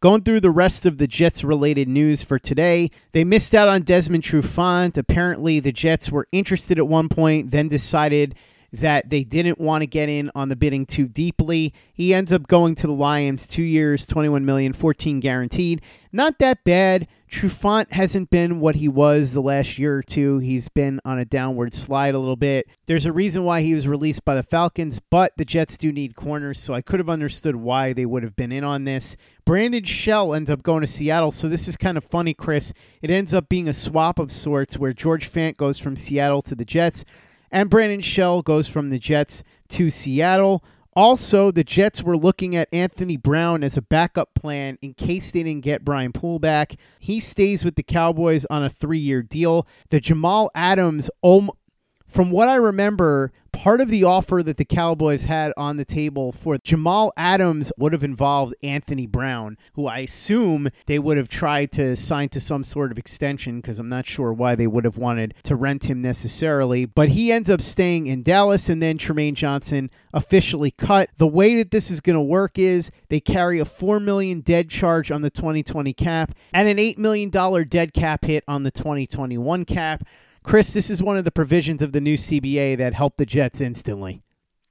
Going 0.00 0.22
through 0.22 0.40
the 0.40 0.50
rest 0.52 0.86
of 0.86 0.98
the 0.98 1.08
Jets 1.08 1.42
related 1.42 1.88
news 1.88 2.22
for 2.22 2.38
today, 2.38 2.92
they 3.10 3.24
missed 3.24 3.52
out 3.52 3.66
on 3.66 3.82
Desmond 3.82 4.22
Trufant. 4.22 4.96
Apparently, 4.96 5.58
the 5.58 5.72
Jets 5.72 6.08
were 6.08 6.28
interested 6.30 6.78
at 6.78 6.86
one 6.86 7.08
point, 7.08 7.50
then 7.50 7.66
decided 7.66 8.36
that 8.72 9.08
they 9.10 9.24
didn't 9.24 9.58
want 9.58 9.82
to 9.82 9.86
get 9.86 10.08
in 10.08 10.30
on 10.34 10.48
the 10.48 10.56
bidding 10.56 10.84
too 10.84 11.08
deeply. 11.08 11.72
He 11.92 12.12
ends 12.12 12.32
up 12.32 12.46
going 12.46 12.74
to 12.76 12.86
the 12.86 12.92
Lions, 12.92 13.46
two 13.46 13.62
years, 13.62 14.06
21 14.06 14.44
million, 14.44 14.72
14 14.72 15.20
guaranteed. 15.20 15.80
Not 16.12 16.38
that 16.38 16.64
bad. 16.64 17.06
Trufant 17.30 17.92
hasn't 17.92 18.30
been 18.30 18.60
what 18.60 18.76
he 18.76 18.88
was 18.88 19.32
the 19.32 19.42
last 19.42 19.78
year 19.78 19.98
or 19.98 20.02
two. 20.02 20.38
He's 20.38 20.68
been 20.68 20.98
on 21.04 21.18
a 21.18 21.26
downward 21.26 21.74
slide 21.74 22.14
a 22.14 22.18
little 22.18 22.36
bit. 22.36 22.66
There's 22.86 23.04
a 23.04 23.12
reason 23.12 23.44
why 23.44 23.60
he 23.60 23.74
was 23.74 23.86
released 23.86 24.24
by 24.24 24.34
the 24.34 24.42
Falcons, 24.42 24.98
but 25.10 25.32
the 25.36 25.44
Jets 25.44 25.76
do 25.76 25.92
need 25.92 26.16
corners, 26.16 26.58
so 26.58 26.72
I 26.72 26.80
could 26.80 27.00
have 27.00 27.10
understood 27.10 27.56
why 27.56 27.92
they 27.92 28.06
would 28.06 28.22
have 28.22 28.34
been 28.34 28.52
in 28.52 28.64
on 28.64 28.84
this. 28.84 29.16
Brandon 29.44 29.84
Shell 29.84 30.34
ends 30.34 30.48
up 30.48 30.62
going 30.62 30.80
to 30.80 30.86
Seattle, 30.86 31.30
so 31.30 31.48
this 31.48 31.68
is 31.68 31.76
kind 31.76 31.98
of 31.98 32.04
funny, 32.04 32.32
Chris. 32.32 32.72
It 33.02 33.10
ends 33.10 33.34
up 33.34 33.50
being 33.50 33.68
a 33.68 33.74
swap 33.74 34.18
of 34.18 34.32
sorts 34.32 34.78
where 34.78 34.94
George 34.94 35.30
Fant 35.30 35.58
goes 35.58 35.78
from 35.78 35.96
Seattle 35.96 36.40
to 36.42 36.54
the 36.54 36.64
Jets, 36.64 37.04
and 37.50 37.70
Brandon 37.70 38.00
Shell 38.00 38.42
goes 38.42 38.66
from 38.66 38.90
the 38.90 38.98
Jets 38.98 39.42
to 39.68 39.90
Seattle. 39.90 40.64
Also, 40.94 41.52
the 41.52 41.62
Jets 41.62 42.02
were 42.02 42.16
looking 42.16 42.56
at 42.56 42.68
Anthony 42.72 43.16
Brown 43.16 43.62
as 43.62 43.76
a 43.76 43.82
backup 43.82 44.34
plan 44.34 44.78
in 44.82 44.94
case 44.94 45.30
they 45.30 45.44
didn't 45.44 45.62
get 45.62 45.84
Brian 45.84 46.12
Poole 46.12 46.40
back. 46.40 46.74
He 46.98 47.20
stays 47.20 47.64
with 47.64 47.76
the 47.76 47.84
Cowboys 47.84 48.44
on 48.46 48.64
a 48.64 48.70
three 48.70 48.98
year 48.98 49.22
deal. 49.22 49.66
The 49.90 50.00
Jamal 50.00 50.50
Adams, 50.56 51.08
from 51.22 52.30
what 52.30 52.48
I 52.48 52.56
remember, 52.56 53.32
part 53.58 53.80
of 53.80 53.88
the 53.88 54.04
offer 54.04 54.40
that 54.40 54.56
the 54.56 54.64
Cowboys 54.64 55.24
had 55.24 55.52
on 55.56 55.78
the 55.78 55.84
table 55.84 56.30
for 56.30 56.56
Jamal 56.58 57.12
Adams 57.16 57.72
would 57.76 57.92
have 57.92 58.04
involved 58.04 58.54
Anthony 58.62 59.04
Brown, 59.04 59.58
who 59.72 59.88
I 59.88 59.98
assume 59.98 60.68
they 60.86 61.00
would 61.00 61.16
have 61.16 61.28
tried 61.28 61.72
to 61.72 61.96
sign 61.96 62.28
to 62.28 62.38
some 62.38 62.62
sort 62.62 62.92
of 62.92 62.98
extension 62.98 63.60
because 63.60 63.80
I'm 63.80 63.88
not 63.88 64.06
sure 64.06 64.32
why 64.32 64.54
they 64.54 64.68
would 64.68 64.84
have 64.84 64.96
wanted 64.96 65.34
to 65.42 65.56
rent 65.56 65.90
him 65.90 66.00
necessarily. 66.00 66.84
But 66.84 67.08
he 67.08 67.32
ends 67.32 67.50
up 67.50 67.60
staying 67.60 68.06
in 68.06 68.22
Dallas, 68.22 68.68
and 68.68 68.80
then 68.80 68.96
Trumaine 68.96 69.34
Johnson 69.34 69.90
officially 70.14 70.70
cut. 70.70 71.10
The 71.16 71.26
way 71.26 71.56
that 71.56 71.72
this 71.72 71.90
is 71.90 72.00
going 72.00 72.14
to 72.14 72.20
work 72.20 72.60
is 72.60 72.92
they 73.08 73.18
carry 73.18 73.58
a 73.58 73.64
4 73.64 73.98
million 73.98 74.38
dead 74.38 74.70
charge 74.70 75.10
on 75.10 75.22
the 75.22 75.30
2020 75.30 75.92
cap 75.94 76.32
and 76.52 76.68
an 76.68 76.76
$8 76.76 76.96
million 76.96 77.28
dead 77.28 77.92
cap 77.92 78.24
hit 78.24 78.44
on 78.46 78.62
the 78.62 78.70
2021 78.70 79.64
cap. 79.64 80.04
Chris, 80.42 80.72
this 80.72 80.90
is 80.90 81.02
one 81.02 81.16
of 81.16 81.24
the 81.24 81.30
provisions 81.30 81.82
of 81.82 81.92
the 81.92 82.00
new 82.00 82.16
CBA 82.16 82.78
that 82.78 82.94
helped 82.94 83.18
the 83.18 83.26
Jets 83.26 83.60
instantly. 83.60 84.22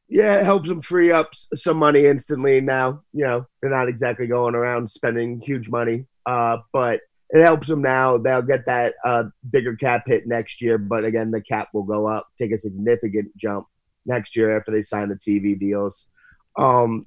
Yeah, 0.10 0.40
it 0.40 0.46
helps 0.46 0.70
them 0.70 0.82
free 0.82 1.12
up 1.12 1.34
some 1.54 1.78
money 1.78 2.06
instantly 2.06 2.62
now. 2.62 3.02
You 3.14 3.26
know, 3.26 3.48
they're 3.62 3.70
not 3.72 3.90
exactly 3.90 4.28
going 4.28 4.56
around 4.56 4.90
spending 4.90 5.42
huge 5.42 5.70
money, 5.70 6.06
uh, 6.26 6.58
but 6.72 7.02
it 7.30 7.42
helps 7.42 7.68
them 7.68 7.82
now. 7.82 8.18
They'll 8.18 8.42
get 8.42 8.66
that 8.68 8.96
uh, 9.04 9.26
bigger 9.52 9.76
cap 9.76 10.04
hit 10.08 10.26
next 10.26 10.62
year, 10.62 10.78
but 10.78 11.04
again, 11.04 11.30
the 11.30 11.42
cap 11.42 11.70
will 11.74 11.84
go 11.84 12.08
up, 12.08 12.28
take 12.40 12.52
a 12.52 12.58
significant 12.58 13.36
jump 13.36 13.68
next 14.06 14.36
year 14.38 14.58
after 14.58 14.72
they 14.72 14.82
sign 14.82 15.10
the 15.10 15.16
TV 15.16 15.60
deals. 15.60 16.10
Um, 16.58 17.06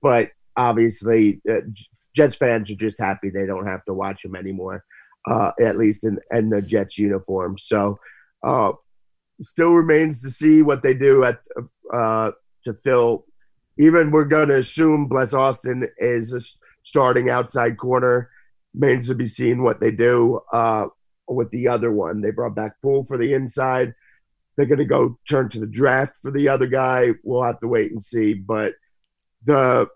but 0.00 0.30
obviously, 0.56 1.42
uh, 1.48 1.60
Jets 2.14 2.36
fans 2.36 2.70
are 2.70 2.76
just 2.76 2.98
happy 2.98 3.28
they 3.28 3.46
don't 3.46 3.66
have 3.66 3.84
to 3.84 3.94
watch 3.94 4.22
them 4.22 4.34
anymore 4.34 4.84
uh, 5.26 5.52
at 5.60 5.78
least 5.78 6.04
in, 6.04 6.18
in 6.32 6.50
the 6.50 6.62
Jets 6.62 6.98
uniform. 6.98 7.58
So 7.58 7.98
uh, 8.42 8.72
still 9.42 9.74
remains 9.74 10.22
to 10.22 10.30
see 10.30 10.62
what 10.62 10.82
they 10.82 10.94
do 10.94 11.24
at 11.24 11.40
uh, 11.92 12.32
to 12.64 12.74
fill. 12.84 13.24
Even 13.78 14.10
we're 14.10 14.24
going 14.24 14.48
to 14.48 14.58
assume 14.58 15.06
Bless 15.06 15.32
Austin 15.34 15.88
is 15.98 16.32
a 16.32 16.40
starting 16.82 17.30
outside 17.30 17.78
corner. 17.78 18.30
Remains 18.74 19.08
to 19.08 19.14
be 19.14 19.26
seen 19.26 19.62
what 19.62 19.80
they 19.80 19.90
do 19.90 20.40
uh, 20.52 20.86
with 21.28 21.50
the 21.50 21.68
other 21.68 21.92
one. 21.92 22.20
They 22.20 22.30
brought 22.30 22.54
back 22.54 22.80
Poole 22.82 23.04
for 23.04 23.16
the 23.16 23.34
inside. 23.34 23.94
They're 24.56 24.66
going 24.66 24.78
to 24.78 24.84
go 24.84 25.18
turn 25.28 25.48
to 25.50 25.60
the 25.60 25.66
draft 25.66 26.18
for 26.20 26.32
the 26.32 26.48
other 26.48 26.66
guy. 26.66 27.10
We'll 27.22 27.44
have 27.44 27.60
to 27.60 27.68
wait 27.68 27.92
and 27.92 28.02
see. 28.02 28.34
But 28.34 28.72
the 29.44 29.86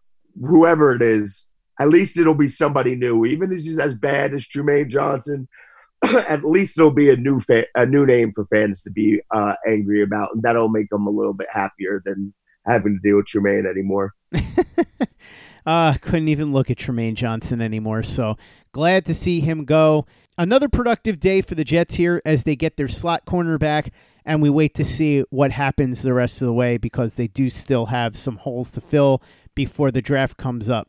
whoever 0.41 0.95
it 0.95 1.03
is, 1.03 1.49
at 1.81 1.89
least 1.89 2.19
it'll 2.19 2.35
be 2.35 2.49
somebody 2.49 2.95
new. 2.95 3.25
Even 3.25 3.53
if 3.53 3.59
he's 3.59 3.79
as 3.79 3.95
bad 3.95 4.35
as 4.35 4.47
Trumaine 4.47 4.89
Johnson, 4.89 5.49
at 6.29 6.45
least 6.45 6.79
it'll 6.79 6.91
be 6.91 7.11
a 7.11 7.17
new 7.17 7.41
fa- 7.41 7.67
a 7.75 7.87
new 7.87 8.05
name 8.07 8.33
for 8.35 8.47
fans 8.47 8.83
to 8.83 8.91
be 8.91 9.21
uh, 9.35 9.55
angry 9.67 10.03
about, 10.03 10.31
and 10.35 10.43
that'll 10.43 10.69
make 10.69 10.91
them 10.91 11.07
a 11.07 11.11
little 11.11 11.35
bit 11.35 11.49
happier 11.51 12.03
than 12.05 12.33
having 12.67 12.95
to 12.95 13.09
deal 13.09 13.17
with 13.17 13.27
Trumaine 13.27 13.69
anymore. 13.69 14.13
uh, 15.67 15.95
couldn't 16.01 16.29
even 16.29 16.53
look 16.53 16.71
at 16.71 16.77
Trumaine 16.77 17.15
Johnson 17.15 17.61
anymore. 17.61 18.03
So 18.03 18.37
glad 18.73 19.07
to 19.07 19.15
see 19.15 19.41
him 19.41 19.65
go. 19.65 20.07
Another 20.39 20.69
productive 20.69 21.21
day 21.21 21.41
for 21.41 21.55
the 21.55 21.65
Jets 21.65 21.95
here 21.97 22.23
as 22.25 22.45
they 22.45 22.57
get 22.57 22.77
their 22.77 22.89
slot 22.89 23.25
corner 23.25 23.59
back, 23.59 23.93
and 24.25 24.41
we 24.41 24.51
wait 24.51 24.75
to 24.75 24.85
see 24.85 25.25
what 25.31 25.53
happens 25.53 26.03
the 26.03 26.15
rest 26.15 26.41
of 26.41 26.47
the 26.47 26.53
way 26.53 26.79
because 26.79 27.17
they 27.17 27.27
do 27.27 27.51
still 27.51 27.87
have 27.87 28.17
some 28.17 28.37
holes 28.37 28.71
to 28.73 28.81
fill 28.81 29.23
before 29.55 29.91
the 29.91 30.01
draft 30.01 30.37
comes 30.37 30.71
up 30.71 30.89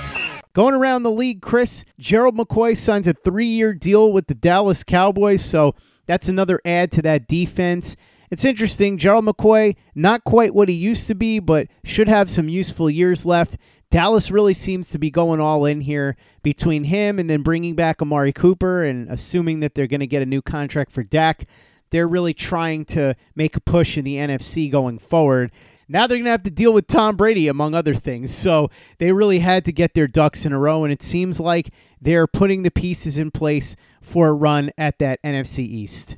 Going 0.53 0.73
around 0.73 1.03
the 1.03 1.11
league, 1.11 1.41
Chris, 1.41 1.85
Gerald 1.97 2.35
McCoy 2.35 2.75
signs 2.75 3.07
a 3.07 3.13
three 3.13 3.47
year 3.47 3.73
deal 3.73 4.11
with 4.11 4.27
the 4.27 4.35
Dallas 4.35 4.83
Cowboys, 4.83 5.43
so 5.43 5.75
that's 6.07 6.27
another 6.27 6.59
add 6.65 6.91
to 6.93 7.01
that 7.03 7.27
defense. 7.27 7.95
It's 8.29 8.43
interesting. 8.43 8.97
Gerald 8.97 9.25
McCoy, 9.25 9.77
not 9.95 10.25
quite 10.25 10.53
what 10.53 10.67
he 10.67 10.75
used 10.75 11.07
to 11.07 11.15
be, 11.15 11.39
but 11.39 11.67
should 11.85 12.09
have 12.09 12.29
some 12.29 12.49
useful 12.49 12.89
years 12.89 13.25
left. 13.25 13.57
Dallas 13.89 14.29
really 14.29 14.53
seems 14.53 14.89
to 14.89 14.99
be 14.99 15.09
going 15.09 15.39
all 15.39 15.65
in 15.65 15.81
here 15.81 16.17
between 16.43 16.85
him 16.85 17.17
and 17.17 17.29
then 17.29 17.43
bringing 17.43 17.75
back 17.75 18.01
Amari 18.01 18.33
Cooper 18.33 18.83
and 18.83 19.09
assuming 19.09 19.61
that 19.61 19.73
they're 19.73 19.87
going 19.87 19.99
to 20.01 20.07
get 20.07 20.21
a 20.21 20.25
new 20.25 20.41
contract 20.41 20.91
for 20.91 21.03
Dak. 21.03 21.45
They're 21.91 22.07
really 22.07 22.33
trying 22.33 22.85
to 22.85 23.15
make 23.35 23.55
a 23.55 23.61
push 23.61 23.97
in 23.97 24.05
the 24.05 24.15
NFC 24.15 24.71
going 24.71 24.97
forward. 24.97 25.51
Now 25.91 26.07
they're 26.07 26.17
going 26.17 26.25
to 26.25 26.31
have 26.31 26.43
to 26.43 26.51
deal 26.51 26.73
with 26.73 26.87
Tom 26.87 27.15
Brady, 27.15 27.47
among 27.47 27.75
other 27.75 27.93
things. 27.93 28.33
So 28.33 28.69
they 28.97 29.11
really 29.11 29.39
had 29.39 29.65
to 29.65 29.71
get 29.71 29.93
their 29.93 30.07
ducks 30.07 30.45
in 30.45 30.53
a 30.53 30.59
row, 30.59 30.83
and 30.83 30.93
it 30.93 31.03
seems 31.03 31.39
like 31.39 31.71
they're 31.99 32.27
putting 32.27 32.63
the 32.63 32.71
pieces 32.71 33.17
in 33.17 33.31
place 33.31 33.75
for 34.01 34.29
a 34.29 34.33
run 34.33 34.71
at 34.77 34.99
that 34.99 35.21
NFC 35.23 35.59
East. 35.59 36.17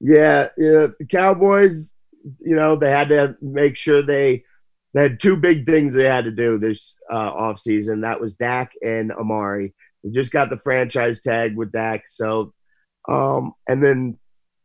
Yeah, 0.00 0.48
yeah. 0.58 0.88
The 0.98 1.06
Cowboys, 1.10 1.90
you 2.40 2.54
know, 2.54 2.76
they 2.76 2.90
had 2.90 3.08
to 3.08 3.36
make 3.40 3.76
sure 3.76 4.02
they 4.02 4.44
they 4.94 5.02
had 5.02 5.20
two 5.20 5.36
big 5.36 5.64
things 5.64 5.94
they 5.94 6.04
had 6.04 6.24
to 6.24 6.30
do 6.30 6.58
this 6.58 6.96
uh, 7.10 7.32
offseason. 7.32 8.02
That 8.02 8.20
was 8.20 8.34
Dak 8.34 8.72
and 8.82 9.10
Amari. 9.10 9.72
They 10.04 10.10
just 10.10 10.32
got 10.32 10.50
the 10.50 10.58
franchise 10.58 11.20
tag 11.20 11.56
with 11.56 11.72
Dak. 11.72 12.06
So, 12.06 12.52
um, 13.08 13.54
and 13.66 13.82
then 13.82 14.18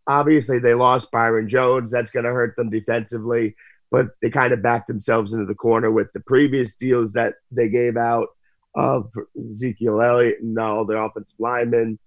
obviously 0.05 0.59
they 0.59 0.73
lost 0.73 1.11
Byron 1.11 1.47
Jones. 1.47 1.91
That's 1.91 2.11
going 2.11 2.25
to 2.25 2.31
hurt 2.31 2.55
them 2.57 2.69
defensively, 2.69 3.55
but 3.91 4.07
they 4.21 4.29
kind 4.29 4.53
of 4.53 4.61
backed 4.61 4.87
themselves 4.87 5.33
into 5.33 5.45
the 5.45 5.55
corner 5.55 5.91
with 5.91 6.11
the 6.13 6.19
previous 6.21 6.75
deals 6.75 7.13
that 7.13 7.35
they 7.51 7.69
gave 7.69 7.97
out 7.97 8.27
of 8.75 9.11
Ezekiel 9.45 10.01
Elliott 10.01 10.41
and 10.41 10.57
all 10.59 10.85
the 10.85 10.97
offensive 10.97 11.39
linemen. 11.39 11.97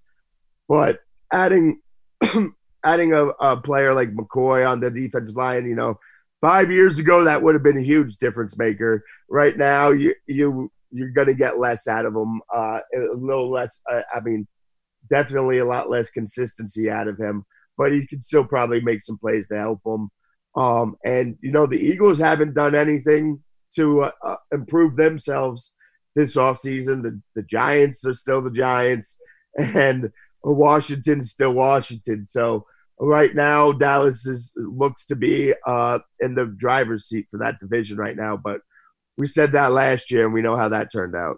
But 0.68 1.00
adding 1.32 1.80
adding 2.84 3.12
a, 3.12 3.26
a 3.26 3.56
player 3.60 3.94
like 3.94 4.14
McCoy 4.14 4.68
on 4.68 4.80
the 4.80 4.90
defensive 4.90 5.36
line, 5.36 5.66
you 5.66 5.74
know, 5.74 5.98
five 6.40 6.70
years 6.70 6.98
ago 6.98 7.24
that 7.24 7.42
would 7.42 7.54
have 7.54 7.62
been 7.62 7.78
a 7.78 7.82
huge 7.82 8.16
difference 8.16 8.56
maker. 8.56 9.04
Right 9.28 9.56
now, 9.56 9.90
you 9.90 10.14
you 10.26 10.70
you're 10.92 11.10
going 11.10 11.28
to 11.28 11.34
get 11.34 11.58
less 11.58 11.86
out 11.86 12.04
of 12.04 12.14
him, 12.14 12.40
uh, 12.54 12.80
a 12.94 13.14
little 13.14 13.50
less. 13.50 13.80
Uh, 13.90 14.02
I 14.14 14.20
mean, 14.20 14.46
definitely 15.08 15.58
a 15.58 15.64
lot 15.64 15.90
less 15.90 16.10
consistency 16.10 16.90
out 16.90 17.08
of 17.08 17.18
him, 17.18 17.44
but 17.78 17.92
he 17.92 18.06
can 18.06 18.20
still 18.20 18.44
probably 18.44 18.80
make 18.80 19.00
some 19.00 19.18
plays 19.18 19.46
to 19.48 19.56
help 19.56 19.80
him. 19.86 20.10
Um, 20.56 20.96
and 21.04 21.36
you 21.40 21.52
know, 21.52 21.66
the 21.66 21.78
Eagles 21.78 22.18
haven't 22.18 22.54
done 22.54 22.74
anything 22.74 23.40
to 23.76 24.02
uh, 24.02 24.10
uh, 24.24 24.36
improve 24.52 24.96
themselves 24.96 25.74
this 26.14 26.36
offseason. 26.36 27.02
The 27.02 27.20
the 27.34 27.42
Giants 27.42 28.04
are 28.06 28.12
still 28.12 28.42
the 28.42 28.50
Giants, 28.50 29.18
and 29.58 30.10
Washington's 30.42 31.30
still 31.30 31.52
Washington. 31.52 32.26
So 32.26 32.66
right 32.98 33.34
now, 33.34 33.72
Dallas 33.72 34.26
is 34.26 34.52
looks 34.56 35.06
to 35.06 35.16
be 35.16 35.54
uh, 35.66 36.00
in 36.20 36.34
the 36.34 36.46
driver's 36.56 37.06
seat 37.06 37.26
for 37.30 37.38
that 37.38 37.58
division 37.60 37.96
right 37.96 38.16
now. 38.16 38.36
But 38.36 38.60
we 39.16 39.26
said 39.26 39.52
that 39.52 39.72
last 39.72 40.10
year, 40.10 40.24
and 40.24 40.34
we 40.34 40.42
know 40.42 40.56
how 40.56 40.68
that 40.68 40.92
turned 40.92 41.14
out. 41.14 41.36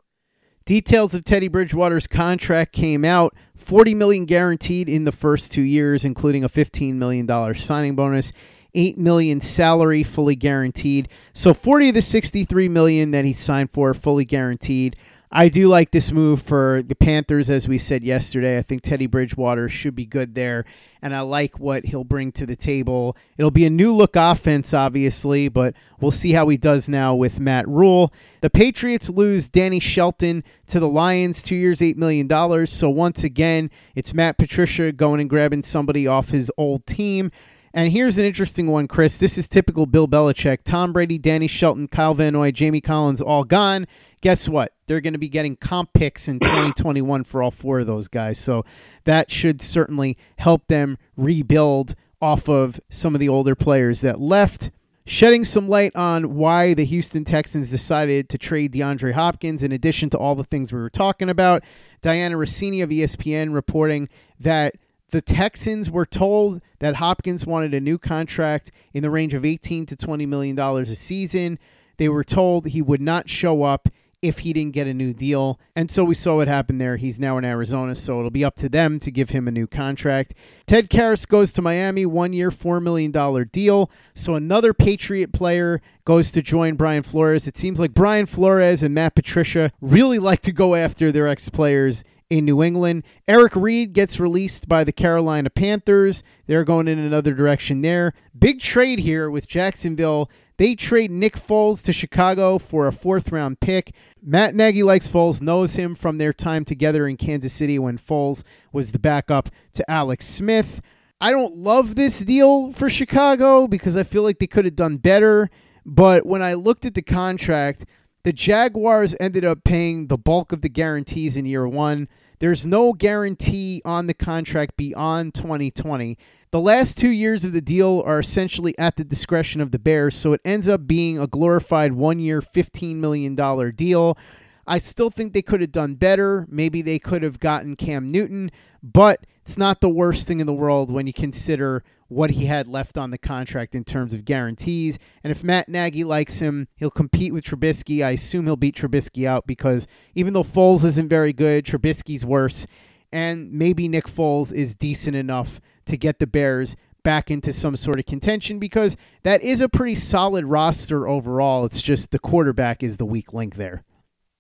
Details 0.65 1.13
of 1.13 1.25
Teddy 1.25 1.49
Bridgewater's 1.49 2.07
contract 2.07 2.73
came 2.73 3.05
out. 3.05 3.35
40 3.57 3.95
million 3.97 4.27
guaranteed 4.27 4.89
in 4.89 5.05
the 5.05 5.13
first 5.13 5.51
2 5.53 5.63
years 5.63 6.05
including 6.05 6.45
a 6.45 6.49
15 6.49 6.99
million 6.99 7.27
dollar 7.27 7.55
signing 7.55 7.97
bonus. 7.97 8.33
8 8.75 8.99
million 8.99 9.41
salary 9.41 10.03
fully 10.03 10.37
guaranteed. 10.37 11.09
So 11.33 11.55
40 11.55 11.91
of 11.91 11.95
the 11.95 12.03
63 12.03 12.69
million 12.69 13.11
that 13.13 13.25
he 13.25 13.33
signed 13.33 13.71
for 13.71 13.93
fully 13.95 14.25
guaranteed. 14.25 14.97
I 15.35 15.49
do 15.49 15.67
like 15.67 15.93
this 15.93 16.13
move 16.13 16.43
for 16.43 16.83
the 16.83 16.95
Panthers, 16.95 17.49
as 17.49 17.67
we 17.67 17.79
said 17.79 18.05
yesterday. 18.05 18.59
I 18.59 18.63
think 18.63 18.83
Teddy 18.83 19.07
Bridgewater 19.07 19.67
should 19.67 19.95
be 19.95 20.05
good 20.05 20.35
there, 20.35 20.67
and 21.01 21.17
I 21.17 21.23
like 21.23 21.59
what 21.59 21.87
he'll 21.87 22.05
bring 22.05 22.33
to 22.33 22.45
the 22.45 22.55
table. 22.55 23.17
It'll 23.39 23.51
be 23.51 23.65
a 23.65 23.71
new 23.71 23.95
look 23.95 24.15
offense, 24.15 24.75
obviously, 24.75 25.49
but 25.49 25.75
we'll 26.03 26.11
see 26.11 26.33
how 26.33 26.47
he 26.49 26.59
does 26.59 26.87
now 26.87 27.15
with 27.15 27.41
Matt 27.41 27.67
Rhule. 27.67 28.13
The 28.43 28.51
Patriots 28.51 29.09
lose 29.09 29.49
Danny 29.49 29.81
Shelton 29.81 30.45
to 30.67 30.79
the 30.79 30.89
Lions, 30.89 31.43
two 31.43 31.57
years, 31.57 31.81
$8 31.81 31.97
million. 31.97 32.67
So 32.67 32.91
once 32.91 33.25
again, 33.25 33.71
it's 33.95 34.13
Matt 34.13 34.37
Patricia 34.37 34.93
going 34.93 35.23
and 35.23 35.31
grabbing 35.31 35.63
somebody 35.63 36.07
off 36.07 36.29
his 36.29 36.53
old 36.59 36.85
team. 36.85 37.31
And 37.75 37.91
here's 37.91 38.19
an 38.19 38.25
interesting 38.25 38.67
one, 38.67 38.87
Chris. 38.87 39.17
This 39.17 39.39
is 39.39 39.49
typical 39.49 39.87
Bill 39.87 40.07
Belichick. 40.07 40.59
Tom 40.65 40.93
Brady, 40.93 41.19
Danny 41.19 41.47
Shelton, 41.47 41.89
Kyle 41.89 42.15
Van 42.15 42.35
Noy, 42.35 42.51
Jamie 42.51 42.81
Collins, 42.81 43.23
all 43.23 43.45
gone 43.45 43.87
guess 44.23 44.49
what? 44.49 44.73
They're 44.87 45.03
going 45.03 45.13
to 45.13 45.19
be 45.19 45.29
getting 45.29 45.57
comp 45.57 45.93
picks 45.93 46.29
in 46.29 46.39
2021 46.41 47.25
for 47.25 47.43
all 47.43 47.51
four 47.51 47.81
of 47.81 47.87
those 47.87 48.09
guys. 48.09 48.39
So 48.39 48.65
that 49.05 49.31
should 49.31 49.61
certainly 49.61 50.17
help 50.39 50.69
them 50.69 50.97
rebuild 51.17 51.95
off 52.23 52.49
of 52.49 52.81
some 52.89 53.15
of 53.15 53.21
the 53.21 53.29
older 53.29 53.55
players 53.55 54.01
that 54.01 54.21
left. 54.21 54.71
Shedding 55.05 55.45
some 55.45 55.69
light 55.69 55.95
on 55.97 56.37
why 56.37 56.75
the 56.75 56.85
Houston 56.85 57.25
Texans 57.25 57.71
decided 57.71 58.29
to 58.29 58.39
trade 58.39 58.73
DeAndre 58.73 59.13
Hopkins, 59.13 59.65
in 59.65 59.73
addition 59.73 60.09
to 60.11 60.19
all 60.19 60.37
the 60.37 60.45
things 60.45 60.73
we 60.73 60.79
were 60.79 60.89
talking 60.89 61.29
about. 61.29 61.65
Dianna 62.03 62.37
Russini 62.37 62.85
of 62.85 62.91
ESPN 62.91 63.53
reporting 63.53 64.09
that 64.39 64.77
the 65.13 65.23
Texans 65.23 65.91
were 65.91 66.07
told 66.07 66.61
that 66.81 66.97
Hopkins 66.97 67.47
wanted 67.47 67.75
a 67.75 67.81
new 67.81 67.99
contract 67.99 68.73
in 68.93 69.03
the 69.03 69.11
range 69.11 69.35
of 69.35 69.45
18 69.45 69.87
to 69.87 69.97
20 69.97 70.27
million 70.27 70.57
dollars 70.57 70.91
a 70.91 70.97
season. 70.97 71.59
They 71.99 72.09
were 72.09 72.25
told 72.25 72.67
he 72.67 72.83
would 72.83 73.01
not 73.01 73.29
show 73.29 73.63
up 73.63 73.89
if 74.23 74.39
he 74.39 74.53
didn't 74.53 74.73
get 74.73 74.87
a 74.87 74.95
new 74.95 75.13
deal. 75.13 75.59
And 75.75 75.91
so 75.91 76.05
we 76.05 76.15
saw 76.15 76.37
what 76.37 76.47
happened 76.47 76.81
there. 76.81 76.97
He's 76.97 77.19
now 77.19 77.39
in 77.39 77.45
Arizona, 77.45 77.95
so 77.95 78.19
it'll 78.19 78.31
be 78.31 78.45
up 78.45 78.55
to 78.57 78.69
them 78.69 79.01
to 79.01 79.11
give 79.11 79.31
him 79.31 79.49
a 79.49 79.51
new 79.51 79.67
contract. 79.67 80.35
Ted 80.65 80.89
Karras 80.89 81.27
goes 81.27 81.51
to 81.53 81.63
Miami, 81.63 82.07
one 82.07 82.33
year, 82.33 82.51
$4 82.51 82.81
million 82.81 83.11
deal. 83.51 83.91
So 84.15 84.35
another 84.35 84.73
Patriot 84.73 85.33
player 85.33 85.83
goes 86.05 86.31
to 86.33 86.41
join 86.41 86.77
Brian 86.77 87.03
Flores. 87.03 87.49
It 87.49 87.59
seems 87.59 87.81
like 87.81 87.95
Brian 87.95 88.27
Flores 88.27 88.85
and 88.85 88.95
Matt 88.95 89.17
Patricia 89.17 89.73
really 89.81 90.21
like 90.21 90.41
to 90.43 90.53
go 90.53 90.77
after 90.77 91.11
their 91.11 91.27
ex 91.27 91.49
players 91.49 92.05
in 92.33 92.45
New 92.45 92.63
England. 92.63 93.05
Eric 93.29 93.55
Reid 93.55 93.93
gets 93.93 94.19
released 94.19 94.69
by 94.69 94.85
the 94.85 94.93
Carolina 94.93 95.51
Panthers. 95.51 96.23
They're 96.47 96.65
going 96.65 96.89
in 96.89 96.99
another 96.99 97.35
direction 97.35 97.83
there. 97.83 98.15
Big 98.39 98.61
trade 98.61 99.01
here 99.01 99.31
with 99.31 99.47
Jacksonville 99.47 100.31
they 100.59 100.75
trade 100.77 101.11
Nick 101.11 101.35
Foles 101.35 101.83
to 101.83 101.93
Chicago 101.93 102.57
for 102.57 102.87
a 102.87 102.93
fourth 102.93 103.33
round 103.33 103.59
pick. 103.59 103.95
Matt 104.23 104.55
Nagy 104.55 104.85
likes 104.85 105.09
Foles, 105.09 105.43
knows 105.43 105.75
him 105.75 105.97
from 105.97 106.19
their 106.19 106.33
time 106.33 106.65
together 106.65 107.09
in 107.09 107.17
Kansas 107.17 107.53
City 107.53 107.81
when 107.81 107.99
Foles 107.99 108.45
was 108.73 108.93
the 108.93 109.01
backup 109.01 109.49
to 109.73 109.91
Alex 109.91 110.25
Smith. 110.25 110.81
I 111.21 111.33
don't 111.33 111.57
love 111.57 111.97
this 111.97 112.21
deal 112.21 112.71
for 112.73 112.89
Chicago 112.89 113.67
because 113.67 113.97
I 113.97 114.05
feel 114.05 114.23
like 114.23 114.39
they 114.39 114.47
could 114.47 114.65
have 114.65 114.77
done 114.77 114.99
better. 114.99 115.51
But 115.85 116.27
when 116.27 116.43
I 116.43 116.55
looked 116.55 116.87
at 116.87 116.95
the 116.95 117.03
contract, 117.03 117.85
the 118.25 118.33
Jaguars 118.33 119.17
ended 119.19 119.45
up 119.45 119.65
paying 119.65 120.07
the 120.07 120.19
bulk 120.19 120.53
of 120.53 120.63
the 120.63 120.69
guarantees 120.69 121.37
in 121.37 121.45
year 121.45 121.67
one. 121.67 122.09
There's 122.39 122.67
no 122.67 122.93
guarantee 122.93 123.83
on 123.85 124.07
the 124.07 124.15
contract 124.15 124.77
beyond 124.77 125.35
2020. 125.35 126.19
The 126.51 126.61
last 126.61 126.99
two 126.99 127.09
years 127.09 127.45
of 127.45 127.53
the 127.53 127.61
deal 127.61 128.03
are 128.05 128.21
essentially 128.21 128.77
at 128.79 128.97
the 128.97 129.05
discretion 129.05 129.61
of 129.61 129.71
the 129.71 129.79
Bears, 129.79 130.15
so 130.15 130.33
it 130.33 130.41
ends 130.45 130.69
up 130.69 130.87
being 130.87 131.19
a 131.19 131.27
glorified 131.27 131.93
one 131.93 132.19
year, 132.19 132.41
$15 132.43 132.97
million 132.97 133.35
deal. 133.75 134.19
I 134.67 134.79
still 134.79 135.11
think 135.11 135.33
they 135.33 135.43
could 135.43 135.61
have 135.61 135.73
done 135.73 135.95
better. 135.95 136.47
Maybe 136.49 136.83
they 136.83 136.99
could 136.99 137.23
have 137.23 137.41
gotten 137.41 137.75
Cam 137.75 138.07
Newton, 138.07 138.51
but 138.83 139.27
it's 139.41 139.59
not 139.59 139.81
the 139.81 139.89
worst 139.89 140.29
thing 140.29 140.41
in 140.41 140.47
the 140.47 140.53
world 140.53 140.93
when 140.93 141.07
you 141.07 141.13
consider 141.13 141.83
what 142.13 142.31
he 142.31 142.47
had 142.47 142.69
left 142.69 142.99
on 142.99 143.11
the 143.11 143.19
contract 143.19 143.75
in 143.75 143.85
terms 143.85 144.15
of 144.15 144.25
guarantees. 144.25 144.99
And 145.25 145.31
if 145.31 145.43
Matt 145.43 145.69
Nagy 145.69 146.05
likes 146.05 146.41
him, 146.41 146.69
he'll 146.77 146.91
compete 146.91 147.33
with 147.33 147.45
Trubisky. 147.45 148.05
I 148.05 148.11
assume 148.11 148.45
he'll 148.45 148.57
beat 148.57 148.77
Trubisky 148.77 149.27
out 149.27 149.47
because 149.47 149.87
even 150.15 150.33
though 150.33 150.45
Foles 150.45 150.85
isn't 150.85 151.09
very 151.09 151.33
good, 151.33 151.65
Trubisky's 151.65 152.25
worse. 152.25 152.67
And 153.13 153.53
maybe 153.53 153.89
Nick 153.89 154.07
Foles 154.07 154.53
is 154.53 154.75
decent 154.75 155.17
enough 155.17 155.61
to 155.87 155.97
get 155.97 156.19
the 156.19 156.27
Bears 156.27 156.77
back 157.03 157.31
into 157.31 157.53
some 157.53 157.77
sort 157.77 157.99
of 157.99 158.07
contention 158.07 158.59
because 158.59 158.97
that 159.23 159.43
is 159.43 159.61
a 159.61 159.69
pretty 159.69 159.95
solid 159.95 160.45
roster 160.45 161.09
overall. 161.09 161.65
It's 161.65 161.83
just 161.83 162.11
the 162.11 162.19
quarterback 162.19 162.83
is 162.83 162.97
the 162.97 163.05
weak 163.05 163.33
link 163.33 163.57
there. 163.57 163.85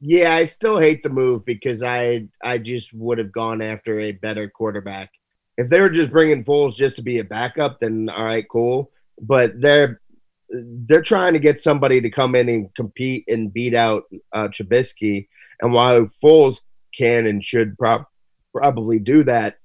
Yeah, 0.01 0.35
I 0.35 0.47
still 0.47 0.79
hate 0.79 1.03
the 1.03 1.11
move 1.11 1.45
because 1.45 1.83
I 1.83 2.27
I 2.43 2.59
just 2.59 2.93
would 2.93 3.19
have 3.19 3.33
gone 3.33 3.63
after 3.63 4.01
a 4.01 4.13
better 4.13 4.49
quarterback. 4.49 5.11
If 5.57 5.69
they 5.69 5.81
were 5.81 5.91
just 5.91 6.11
bringing 6.11 6.45
Foles 6.45 6.77
just 6.77 6.97
to 6.97 7.03
be 7.03 7.19
a 7.19 7.25
backup, 7.25 7.81
then 7.81 8.09
all 8.09 8.25
right, 8.25 8.47
cool. 8.49 8.91
But 9.21 9.61
they're 9.61 10.01
they're 10.49 11.03
trying 11.03 11.33
to 11.33 11.39
get 11.39 11.61
somebody 11.61 12.01
to 12.01 12.11
come 12.11 12.35
in 12.35 12.49
and 12.49 12.75
compete 12.75 13.25
and 13.29 13.53
beat 13.53 13.75
out 13.75 14.05
uh, 14.33 14.49
Trubisky. 14.49 15.29
And 15.61 15.73
while 15.73 16.09
Foles 16.23 16.61
can 16.97 17.27
and 17.27 17.43
should 17.45 17.79
pro- 17.79 18.07
probably 18.55 18.99
do 18.99 19.25
that, 19.25 19.57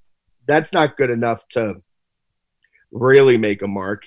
that's 0.47 0.71
not 0.71 0.97
good 0.97 1.09
enough 1.09 1.45
to 1.49 1.81
really 2.91 3.37
make 3.37 3.61
a 3.61 3.67
mark. 3.67 4.03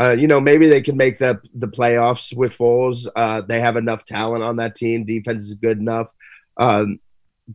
Uh, 0.00 0.10
you 0.10 0.26
know, 0.26 0.40
maybe 0.40 0.68
they 0.68 0.82
can 0.82 0.96
make 0.96 1.18
the 1.18 1.40
the 1.54 1.68
playoffs 1.68 2.36
with 2.36 2.56
Foles. 2.56 3.06
Uh, 3.14 3.42
they 3.42 3.60
have 3.60 3.76
enough 3.76 4.04
talent 4.04 4.42
on 4.42 4.56
that 4.56 4.74
team. 4.74 5.04
Defense 5.04 5.46
is 5.46 5.54
good 5.54 5.78
enough, 5.78 6.08
um, 6.56 6.98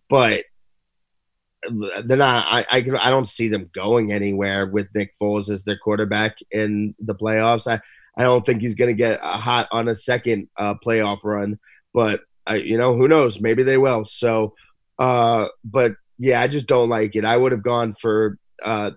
but 0.10 0.44
they're 2.04 2.18
not. 2.18 2.46
I, 2.48 2.66
I 2.72 2.78
I 2.78 3.10
don't 3.10 3.28
see 3.28 3.50
them 3.50 3.70
going 3.74 4.12
anywhere 4.12 4.68
with 4.68 4.88
Nick 4.96 5.14
Foles 5.22 5.50
as 5.50 5.64
their 5.64 5.78
quarterback 5.78 6.38
in 6.52 6.96
the 7.00 7.16
playoffs. 7.16 7.72
I 7.72 7.80
I 8.18 8.24
don't 8.24 8.46
think 8.46 8.62
he's 8.62 8.76
going 8.76 8.90
to 8.90 8.98
get 8.98 9.20
hot 9.22 9.68
on 9.72 9.88
a 9.88 9.96
second 9.96 10.50
uh, 10.58 10.76
playoff 10.86 11.20
run, 11.24 11.60
but 11.94 12.22
I, 12.46 12.56
you 12.56 12.78
know 12.78 12.96
who 12.96 13.08
knows? 13.08 13.42
Maybe 13.42 13.64
they 13.64 13.78
will. 13.78 14.06
So, 14.06 14.56
uh, 14.98 15.48
but 15.64 15.94
yeah, 16.18 16.42
I 16.42 16.48
just 16.48 16.68
don't 16.68 16.90
like 16.90 17.16
it. 17.16 17.26
I 17.26 17.38
would 17.38 17.52
have 17.52 17.64
gone 17.64 17.94
for 17.94 18.38
uh, 18.64 18.92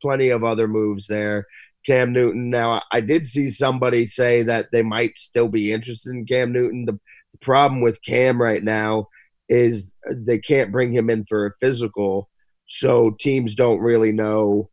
plenty 0.00 0.30
of 0.30 0.44
other 0.44 0.68
moves 0.68 1.06
there. 1.06 1.46
Cam 1.86 2.12
Newton. 2.12 2.50
Now, 2.50 2.82
I 2.92 3.00
did 3.00 3.26
see 3.26 3.48
somebody 3.48 4.06
say 4.06 4.42
that 4.42 4.68
they 4.72 4.82
might 4.82 5.16
still 5.16 5.48
be 5.48 5.72
interested 5.72 6.10
in 6.10 6.26
Cam 6.26 6.52
Newton. 6.52 6.84
The, 6.84 6.98
the 7.32 7.38
problem 7.38 7.80
with 7.80 8.02
Cam 8.02 8.40
right 8.40 8.62
now 8.62 9.08
is 9.48 9.94
they 10.10 10.38
can't 10.38 10.72
bring 10.72 10.92
him 10.92 11.10
in 11.10 11.24
for 11.26 11.46
a 11.46 11.52
physical, 11.60 12.28
so 12.66 13.10
teams 13.18 13.54
don't 13.54 13.80
really 13.80 14.12
know 14.12 14.70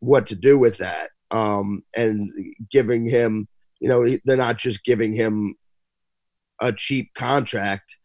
what 0.00 0.26
to 0.28 0.34
do 0.34 0.58
with 0.58 0.78
that. 0.78 1.10
Um, 1.30 1.82
and 1.96 2.30
giving 2.70 3.08
him, 3.08 3.48
you 3.80 3.88
know, 3.88 4.06
they're 4.24 4.36
not 4.36 4.58
just 4.58 4.84
giving 4.84 5.12
him 5.12 5.54
a 6.60 6.72
cheap 6.72 7.10
contract. 7.16 7.96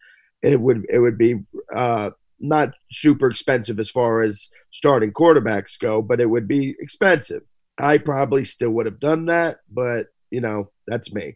It 0.41 0.59
would 0.59 0.85
it 0.89 0.99
would 0.99 1.17
be 1.17 1.41
uh, 1.75 2.11
not 2.39 2.71
super 2.91 3.29
expensive 3.29 3.79
as 3.79 3.89
far 3.89 4.23
as 4.23 4.49
starting 4.71 5.11
quarterbacks 5.13 5.79
go, 5.79 6.01
but 6.01 6.19
it 6.19 6.25
would 6.29 6.47
be 6.47 6.75
expensive. 6.79 7.43
I 7.79 7.97
probably 7.99 8.45
still 8.45 8.71
would 8.71 8.85
have 8.85 8.99
done 8.99 9.27
that, 9.27 9.57
but 9.71 10.07
you 10.31 10.41
know, 10.41 10.71
that's 10.87 11.13
me. 11.13 11.35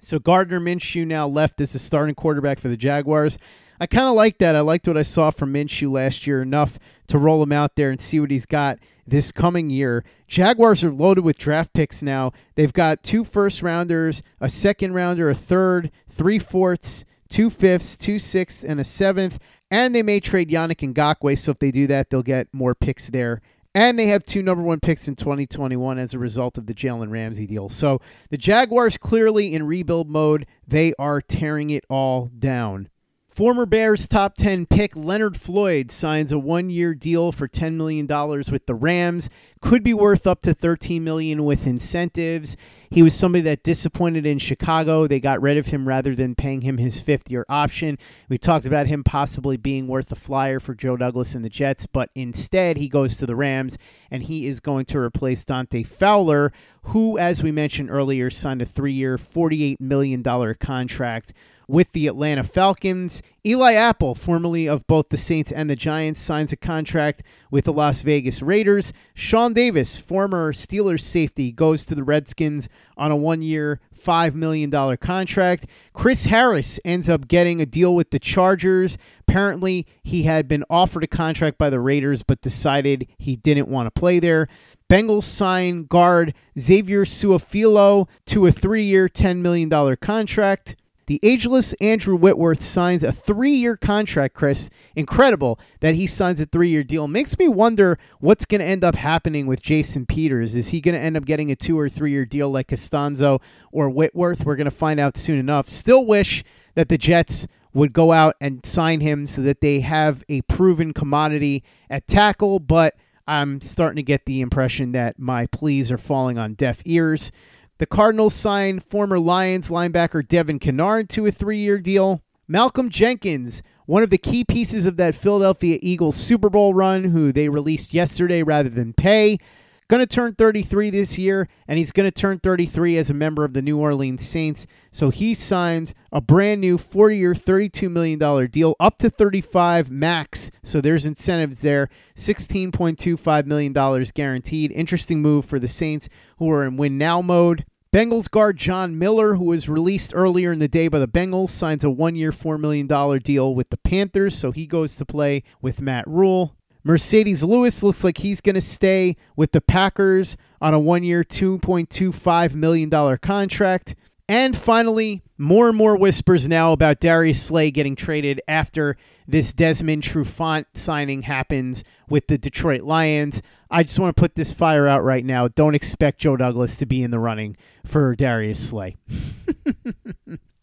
So 0.00 0.18
Gardner 0.18 0.60
Minshew 0.60 1.06
now 1.06 1.26
left 1.26 1.60
as 1.60 1.72
the 1.72 1.78
starting 1.78 2.14
quarterback 2.14 2.60
for 2.60 2.68
the 2.68 2.76
Jaguars. 2.76 3.38
I 3.80 3.86
kind 3.86 4.06
of 4.06 4.14
like 4.14 4.38
that. 4.38 4.56
I 4.56 4.60
liked 4.60 4.88
what 4.88 4.96
I 4.96 5.02
saw 5.02 5.30
from 5.30 5.52
Minshew 5.52 5.90
last 5.90 6.26
year 6.26 6.42
enough 6.42 6.78
to 7.08 7.18
roll 7.18 7.42
him 7.42 7.52
out 7.52 7.76
there 7.76 7.90
and 7.90 8.00
see 8.00 8.20
what 8.20 8.30
he's 8.30 8.46
got 8.46 8.78
this 9.06 9.32
coming 9.32 9.70
year. 9.70 10.04
Jaguars 10.26 10.82
are 10.82 10.90
loaded 10.90 11.24
with 11.24 11.38
draft 11.38 11.72
picks 11.72 12.02
now. 12.02 12.32
They've 12.54 12.72
got 12.72 13.02
two 13.02 13.24
first 13.24 13.62
rounders, 13.62 14.22
a 14.40 14.48
second 14.48 14.94
rounder, 14.94 15.30
a 15.30 15.34
third, 15.34 15.90
three 16.08 16.38
fourths, 16.38 17.04
two 17.28 17.50
fifths, 17.50 17.96
two 17.96 18.18
sixths, 18.18 18.64
and 18.64 18.80
a 18.80 18.84
seventh. 18.84 19.38
And 19.70 19.94
they 19.94 20.02
may 20.02 20.20
trade 20.20 20.50
Yannick 20.50 20.92
Ngakoue, 20.94 21.38
so 21.38 21.52
if 21.52 21.58
they 21.58 21.70
do 21.70 21.86
that, 21.88 22.10
they'll 22.10 22.22
get 22.22 22.52
more 22.52 22.74
picks 22.74 23.10
there. 23.10 23.40
And 23.74 23.98
they 23.98 24.06
have 24.06 24.24
two 24.24 24.42
number 24.42 24.62
one 24.62 24.80
picks 24.80 25.06
in 25.06 25.16
2021 25.16 25.98
as 25.98 26.14
a 26.14 26.18
result 26.18 26.56
of 26.56 26.64
the 26.66 26.72
Jalen 26.72 27.10
Ramsey 27.10 27.46
deal. 27.46 27.68
So 27.68 28.00
the 28.30 28.38
Jaguars 28.38 28.96
clearly 28.96 29.52
in 29.52 29.66
rebuild 29.66 30.08
mode. 30.08 30.46
They 30.66 30.94
are 30.98 31.20
tearing 31.20 31.68
it 31.68 31.84
all 31.90 32.30
down. 32.38 32.88
Former 33.36 33.66
Bears 33.66 34.08
top 34.08 34.34
10 34.36 34.64
pick 34.64 34.96
Leonard 34.96 35.36
Floyd 35.36 35.90
signs 35.90 36.32
a 36.32 36.38
one-year 36.38 36.94
deal 36.94 37.32
for 37.32 37.46
$10 37.46 37.74
million 37.74 38.06
with 38.06 38.64
the 38.64 38.74
Rams. 38.74 39.28
Could 39.60 39.84
be 39.84 39.92
worth 39.92 40.26
up 40.26 40.40
to 40.40 40.54
13 40.54 41.04
million 41.04 41.44
with 41.44 41.66
incentives. 41.66 42.56
He 42.88 43.02
was 43.02 43.14
somebody 43.14 43.42
that 43.42 43.62
disappointed 43.62 44.24
in 44.24 44.38
Chicago. 44.38 45.06
They 45.06 45.20
got 45.20 45.42
rid 45.42 45.58
of 45.58 45.66
him 45.66 45.86
rather 45.86 46.14
than 46.14 46.34
paying 46.34 46.62
him 46.62 46.78
his 46.78 46.98
fifth-year 46.98 47.44
option. 47.50 47.98
We 48.30 48.38
talked 48.38 48.64
about 48.64 48.86
him 48.86 49.04
possibly 49.04 49.58
being 49.58 49.86
worth 49.86 50.10
a 50.10 50.16
flyer 50.16 50.58
for 50.58 50.74
Joe 50.74 50.96
Douglas 50.96 51.34
and 51.34 51.44
the 51.44 51.50
Jets, 51.50 51.84
but 51.84 52.08
instead 52.14 52.78
he 52.78 52.88
goes 52.88 53.18
to 53.18 53.26
the 53.26 53.36
Rams 53.36 53.76
and 54.10 54.22
he 54.22 54.46
is 54.46 54.60
going 54.60 54.86
to 54.86 54.98
replace 54.98 55.44
Dante 55.44 55.82
Fowler, 55.82 56.54
who, 56.84 57.18
as 57.18 57.42
we 57.42 57.52
mentioned 57.52 57.90
earlier, 57.90 58.30
signed 58.30 58.62
a 58.62 58.66
three-year, 58.66 59.18
$48 59.18 59.78
million 59.78 60.22
contract 60.54 61.34
with 61.68 61.92
the 61.92 62.06
Atlanta 62.06 62.44
Falcons. 62.44 63.22
Eli 63.44 63.74
Apple, 63.74 64.14
formerly 64.14 64.68
of 64.68 64.86
both 64.86 65.08
the 65.08 65.16
Saints 65.16 65.52
and 65.52 65.68
the 65.70 65.76
Giants, 65.76 66.20
signs 66.20 66.52
a 66.52 66.56
contract 66.56 67.22
with 67.50 67.64
the 67.64 67.72
Las 67.72 68.02
Vegas 68.02 68.42
Raiders. 68.42 68.92
Sean 69.14 69.52
Davis, 69.52 69.96
former 69.96 70.52
Steelers 70.52 71.00
safety, 71.00 71.52
goes 71.52 71.86
to 71.86 71.94
the 71.94 72.04
Redskins 72.04 72.68
on 72.96 73.10
a 73.10 73.16
one 73.16 73.42
year, 73.42 73.80
$5 73.96 74.34
million 74.34 74.70
contract. 74.98 75.66
Chris 75.92 76.26
Harris 76.26 76.78
ends 76.84 77.08
up 77.08 77.28
getting 77.28 77.60
a 77.60 77.66
deal 77.66 77.94
with 77.94 78.10
the 78.10 78.18
Chargers. 78.18 78.98
Apparently, 79.20 79.86
he 80.02 80.24
had 80.24 80.48
been 80.48 80.64
offered 80.70 81.04
a 81.04 81.08
contract 81.08 81.58
by 81.58 81.70
the 81.70 81.80
Raiders, 81.80 82.22
but 82.22 82.40
decided 82.40 83.08
he 83.18 83.36
didn't 83.36 83.68
want 83.68 83.86
to 83.86 84.00
play 84.00 84.18
there. 84.18 84.48
Bengals 84.88 85.24
sign 85.24 85.84
guard 85.84 86.32
Xavier 86.58 87.04
Su'a-Filo 87.04 88.08
to 88.26 88.46
a 88.46 88.52
three 88.52 88.84
year, 88.84 89.08
$10 89.08 89.38
million 89.38 89.96
contract. 89.96 90.76
The 91.06 91.20
ageless 91.22 91.72
Andrew 91.74 92.16
Whitworth 92.16 92.64
signs 92.64 93.04
a 93.04 93.12
three 93.12 93.54
year 93.54 93.76
contract, 93.76 94.34
Chris. 94.34 94.70
Incredible 94.96 95.60
that 95.80 95.94
he 95.94 96.06
signs 96.06 96.40
a 96.40 96.46
three 96.46 96.68
year 96.68 96.82
deal. 96.82 97.06
Makes 97.06 97.38
me 97.38 97.46
wonder 97.46 97.96
what's 98.18 98.44
going 98.44 98.60
to 98.60 98.66
end 98.66 98.82
up 98.82 98.96
happening 98.96 99.46
with 99.46 99.62
Jason 99.62 100.04
Peters. 100.04 100.56
Is 100.56 100.68
he 100.68 100.80
going 100.80 100.96
to 100.96 101.00
end 101.00 101.16
up 101.16 101.24
getting 101.24 101.50
a 101.52 101.56
two 101.56 101.78
or 101.78 101.88
three 101.88 102.10
year 102.10 102.24
deal 102.24 102.50
like 102.50 102.68
Castonzo 102.68 103.40
or 103.70 103.88
Whitworth? 103.88 104.44
We're 104.44 104.56
going 104.56 104.64
to 104.64 104.70
find 104.72 104.98
out 104.98 105.16
soon 105.16 105.38
enough. 105.38 105.68
Still 105.68 106.04
wish 106.04 106.42
that 106.74 106.88
the 106.88 106.98
Jets 106.98 107.46
would 107.72 107.92
go 107.92 108.12
out 108.12 108.34
and 108.40 108.64
sign 108.66 109.00
him 109.00 109.26
so 109.26 109.42
that 109.42 109.60
they 109.60 109.80
have 109.80 110.24
a 110.28 110.40
proven 110.42 110.92
commodity 110.92 111.62
at 111.88 112.08
tackle, 112.08 112.58
but 112.58 112.96
I'm 113.28 113.60
starting 113.60 113.96
to 113.96 114.02
get 114.02 114.24
the 114.24 114.40
impression 114.40 114.92
that 114.92 115.18
my 115.18 115.46
pleas 115.46 115.92
are 115.92 115.98
falling 115.98 116.38
on 116.38 116.54
deaf 116.54 116.80
ears. 116.84 117.30
The 117.78 117.86
Cardinals 117.86 118.32
signed 118.32 118.84
former 118.84 119.18
Lions 119.18 119.68
linebacker 119.68 120.26
Devin 120.26 120.60
Kennard 120.60 121.10
to 121.10 121.26
a 121.26 121.30
three 121.30 121.58
year 121.58 121.78
deal. 121.78 122.22
Malcolm 122.48 122.88
Jenkins, 122.88 123.62
one 123.84 124.02
of 124.02 124.08
the 124.08 124.16
key 124.16 124.44
pieces 124.44 124.86
of 124.86 124.96
that 124.96 125.14
Philadelphia 125.14 125.78
Eagles 125.82 126.16
Super 126.16 126.48
Bowl 126.48 126.72
run, 126.72 127.04
who 127.04 127.32
they 127.32 127.50
released 127.50 127.92
yesterday 127.92 128.42
rather 128.42 128.70
than 128.70 128.94
pay, 128.94 129.38
going 129.88 130.00
to 130.00 130.06
turn 130.06 130.34
33 130.34 130.90
this 130.90 131.18
year, 131.18 131.48
and 131.68 131.78
he's 131.78 131.92
going 131.92 132.06
to 132.06 132.10
turn 132.10 132.38
33 132.38 132.96
as 132.96 133.10
a 133.10 133.14
member 133.14 133.44
of 133.44 133.52
the 133.52 133.62
New 133.62 133.78
Orleans 133.78 134.26
Saints. 134.26 134.66
So 134.90 135.10
he 135.10 135.34
signs 135.34 135.94
a 136.12 136.20
brand 136.20 136.60
new 136.60 136.78
40 136.78 137.16
year, 137.16 137.34
$32 137.34 137.90
million 137.90 138.50
deal, 138.50 138.74
up 138.80 138.98
to 138.98 139.10
35 139.10 139.90
max. 139.90 140.50
So 140.62 140.80
there's 140.80 141.06
incentives 141.06 141.60
there, 141.60 141.88
$16.25 142.16 143.46
million 143.46 143.72
guaranteed. 144.14 144.72
Interesting 144.72 145.22
move 145.22 145.44
for 145.44 145.58
the 145.58 145.68
Saints, 145.68 146.08
who 146.38 146.50
are 146.50 146.64
in 146.64 146.76
win 146.76 146.98
now 146.98 147.20
mode. 147.20 147.64
Bengals 147.92 148.30
guard 148.30 148.58
John 148.58 148.98
Miller, 148.98 149.36
who 149.36 149.44
was 149.44 149.70
released 149.70 150.12
earlier 150.14 150.52
in 150.52 150.58
the 150.58 150.68
day 150.68 150.88
by 150.88 150.98
the 150.98 151.08
Bengals, 151.08 151.48
signs 151.48 151.82
a 151.82 151.88
one 151.88 152.14
year, 152.14 152.30
$4 152.30 152.60
million 152.60 152.86
deal 153.20 153.54
with 153.54 153.70
the 153.70 153.78
Panthers, 153.78 154.36
so 154.36 154.50
he 154.50 154.66
goes 154.66 154.96
to 154.96 155.06
play 155.06 155.42
with 155.62 155.80
Matt 155.80 156.06
Rhule. 156.06 156.56
Marcedes 156.86 157.42
Lewis 157.42 157.82
looks 157.82 158.04
like 158.04 158.18
he's 158.18 158.40
going 158.40 158.54
to 158.54 158.60
stay 158.60 159.16
with 159.34 159.50
the 159.50 159.60
Packers 159.60 160.36
on 160.60 160.72
a 160.72 160.78
one 160.78 161.02
year, 161.02 161.24
$2.25 161.24 162.54
million 162.54 163.18
contract. 163.18 163.96
And 164.28 164.56
finally, 164.56 165.22
more 165.36 165.68
and 165.68 165.76
more 165.76 165.96
whispers 165.96 166.46
now 166.46 166.72
about 166.72 167.00
Darius 167.00 167.42
Slay 167.42 167.72
getting 167.72 167.96
traded 167.96 168.40
after 168.46 168.96
this 169.26 169.52
Desmond 169.52 170.04
Trufant 170.04 170.66
signing 170.74 171.22
happens 171.22 171.82
with 172.08 172.28
the 172.28 172.38
Detroit 172.38 172.82
Lions. 172.82 173.42
I 173.68 173.82
just 173.82 173.98
want 173.98 174.14
to 174.14 174.20
put 174.20 174.36
this 174.36 174.52
fire 174.52 174.86
out 174.86 175.02
right 175.02 175.24
now. 175.24 175.48
Don't 175.48 175.74
expect 175.74 176.20
Joe 176.20 176.36
Douglas 176.36 176.76
to 176.76 176.86
be 176.86 177.02
in 177.02 177.10
the 177.10 177.18
running 177.18 177.56
for 177.84 178.14
Darius 178.14 178.68
Slay. 178.68 178.96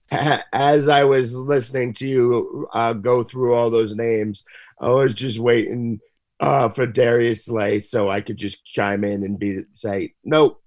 As 0.12 0.88
I 0.88 1.04
was 1.04 1.36
listening 1.36 1.94
to 1.96 2.08
you 2.08 2.70
uh, 2.74 2.94
go 2.94 3.24
through 3.24 3.56
all 3.56 3.70
those 3.70 3.96
names, 3.96 4.46
I 4.80 4.88
was 4.88 5.14
just 5.14 5.40
waiting 5.40 6.00
uh, 6.44 6.68
for 6.68 6.86
Darius 6.86 7.46
Slay 7.46 7.80
so 7.80 8.10
I 8.10 8.20
could 8.20 8.36
just 8.36 8.66
chime 8.66 9.06
in 9.06 9.24
and 9.24 9.40
be 9.40 9.62
say, 9.72 10.14
nope, 10.26 10.62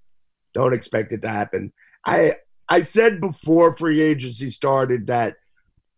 don't 0.55 0.73
expect 0.73 1.13
it 1.13 1.21
to 1.21 1.29
happen. 1.29 1.71
I 2.07 2.37
I 2.67 2.81
said 2.83 3.21
before 3.21 3.77
free 3.77 4.01
agency 4.01 4.49
started 4.49 5.09
that, 5.09 5.35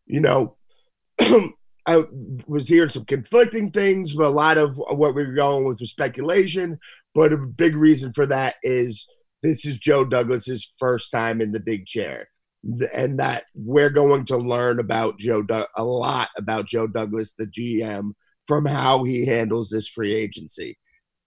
you 0.04 0.20
know, 0.20 0.56
I 1.20 2.02
was 2.48 2.66
hearing 2.66 2.90
some 2.90 3.04
conflicting 3.04 3.70
things, 3.70 4.14
but 4.14 4.26
a 4.26 4.30
lot 4.30 4.58
of 4.58 4.76
what 4.76 5.14
we 5.14 5.24
were 5.24 5.34
going 5.34 5.64
with 5.64 5.78
was 5.78 5.92
speculation. 5.92 6.80
But 7.14 7.32
a 7.32 7.38
big 7.38 7.76
reason 7.76 8.12
for 8.12 8.26
that 8.26 8.56
is 8.64 9.06
this 9.44 9.64
is 9.64 9.78
Joe 9.78 10.04
Douglas's 10.04 10.72
first 10.80 11.12
time 11.12 11.40
in 11.40 11.52
the 11.52 11.60
big 11.60 11.86
chair, 11.86 12.28
and 12.92 13.20
that 13.20 13.44
we're 13.54 13.90
going 13.90 14.24
to 14.26 14.38
learn 14.38 14.80
about 14.80 15.20
Joe 15.20 15.46
a 15.76 15.84
lot 15.84 16.30
about 16.36 16.66
Joe 16.66 16.88
Douglas, 16.88 17.34
the 17.38 17.46
GM, 17.46 18.14
from 18.48 18.64
how 18.64 19.04
he 19.04 19.26
handles 19.26 19.68
this 19.68 19.86
free 19.86 20.14
agency. 20.14 20.78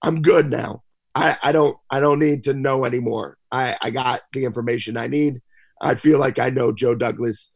I'm 0.01 0.21
good 0.21 0.49
now. 0.49 0.81
I, 1.13 1.37
I 1.43 1.51
don't 1.51 1.77
I 1.89 1.99
don't 1.99 2.19
need 2.19 2.43
to 2.45 2.53
know 2.53 2.83
anymore. 2.83 3.37
I, 3.51 3.77
I 3.81 3.91
got 3.91 4.21
the 4.33 4.43
information 4.43 4.97
I 4.97 5.07
need. 5.07 5.41
I 5.81 5.95
feel 5.95 6.19
like 6.19 6.39
I 6.39 6.49
know 6.49 6.71
Joe 6.71 6.95
Douglas 6.95 7.51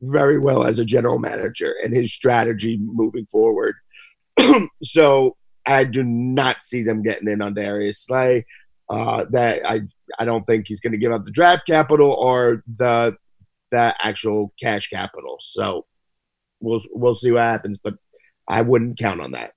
very 0.00 0.38
well 0.38 0.64
as 0.64 0.78
a 0.78 0.84
general 0.84 1.18
manager 1.18 1.74
and 1.82 1.94
his 1.94 2.12
strategy 2.12 2.78
moving 2.80 3.26
forward. 3.30 3.76
so 4.82 5.36
I 5.66 5.84
do 5.84 6.02
not 6.02 6.62
see 6.62 6.82
them 6.82 7.02
getting 7.02 7.28
in 7.28 7.40
on 7.40 7.54
Darius 7.54 8.04
Slay. 8.04 8.44
Uh, 8.90 9.24
that 9.30 9.66
I 9.66 9.80
I 10.18 10.24
don't 10.24 10.46
think 10.46 10.66
he's 10.66 10.80
going 10.80 10.92
to 10.92 10.98
give 10.98 11.12
up 11.12 11.24
the 11.24 11.30
draft 11.30 11.66
capital 11.66 12.12
or 12.12 12.62
the 12.76 13.16
the 13.70 13.94
actual 14.00 14.52
cash 14.60 14.88
capital. 14.88 15.36
So 15.40 15.86
we'll 16.60 16.82
we'll 16.90 17.14
see 17.14 17.30
what 17.30 17.42
happens, 17.42 17.78
but 17.82 17.94
I 18.48 18.62
wouldn't 18.62 18.98
count 18.98 19.20
on 19.20 19.32
that. 19.32 19.52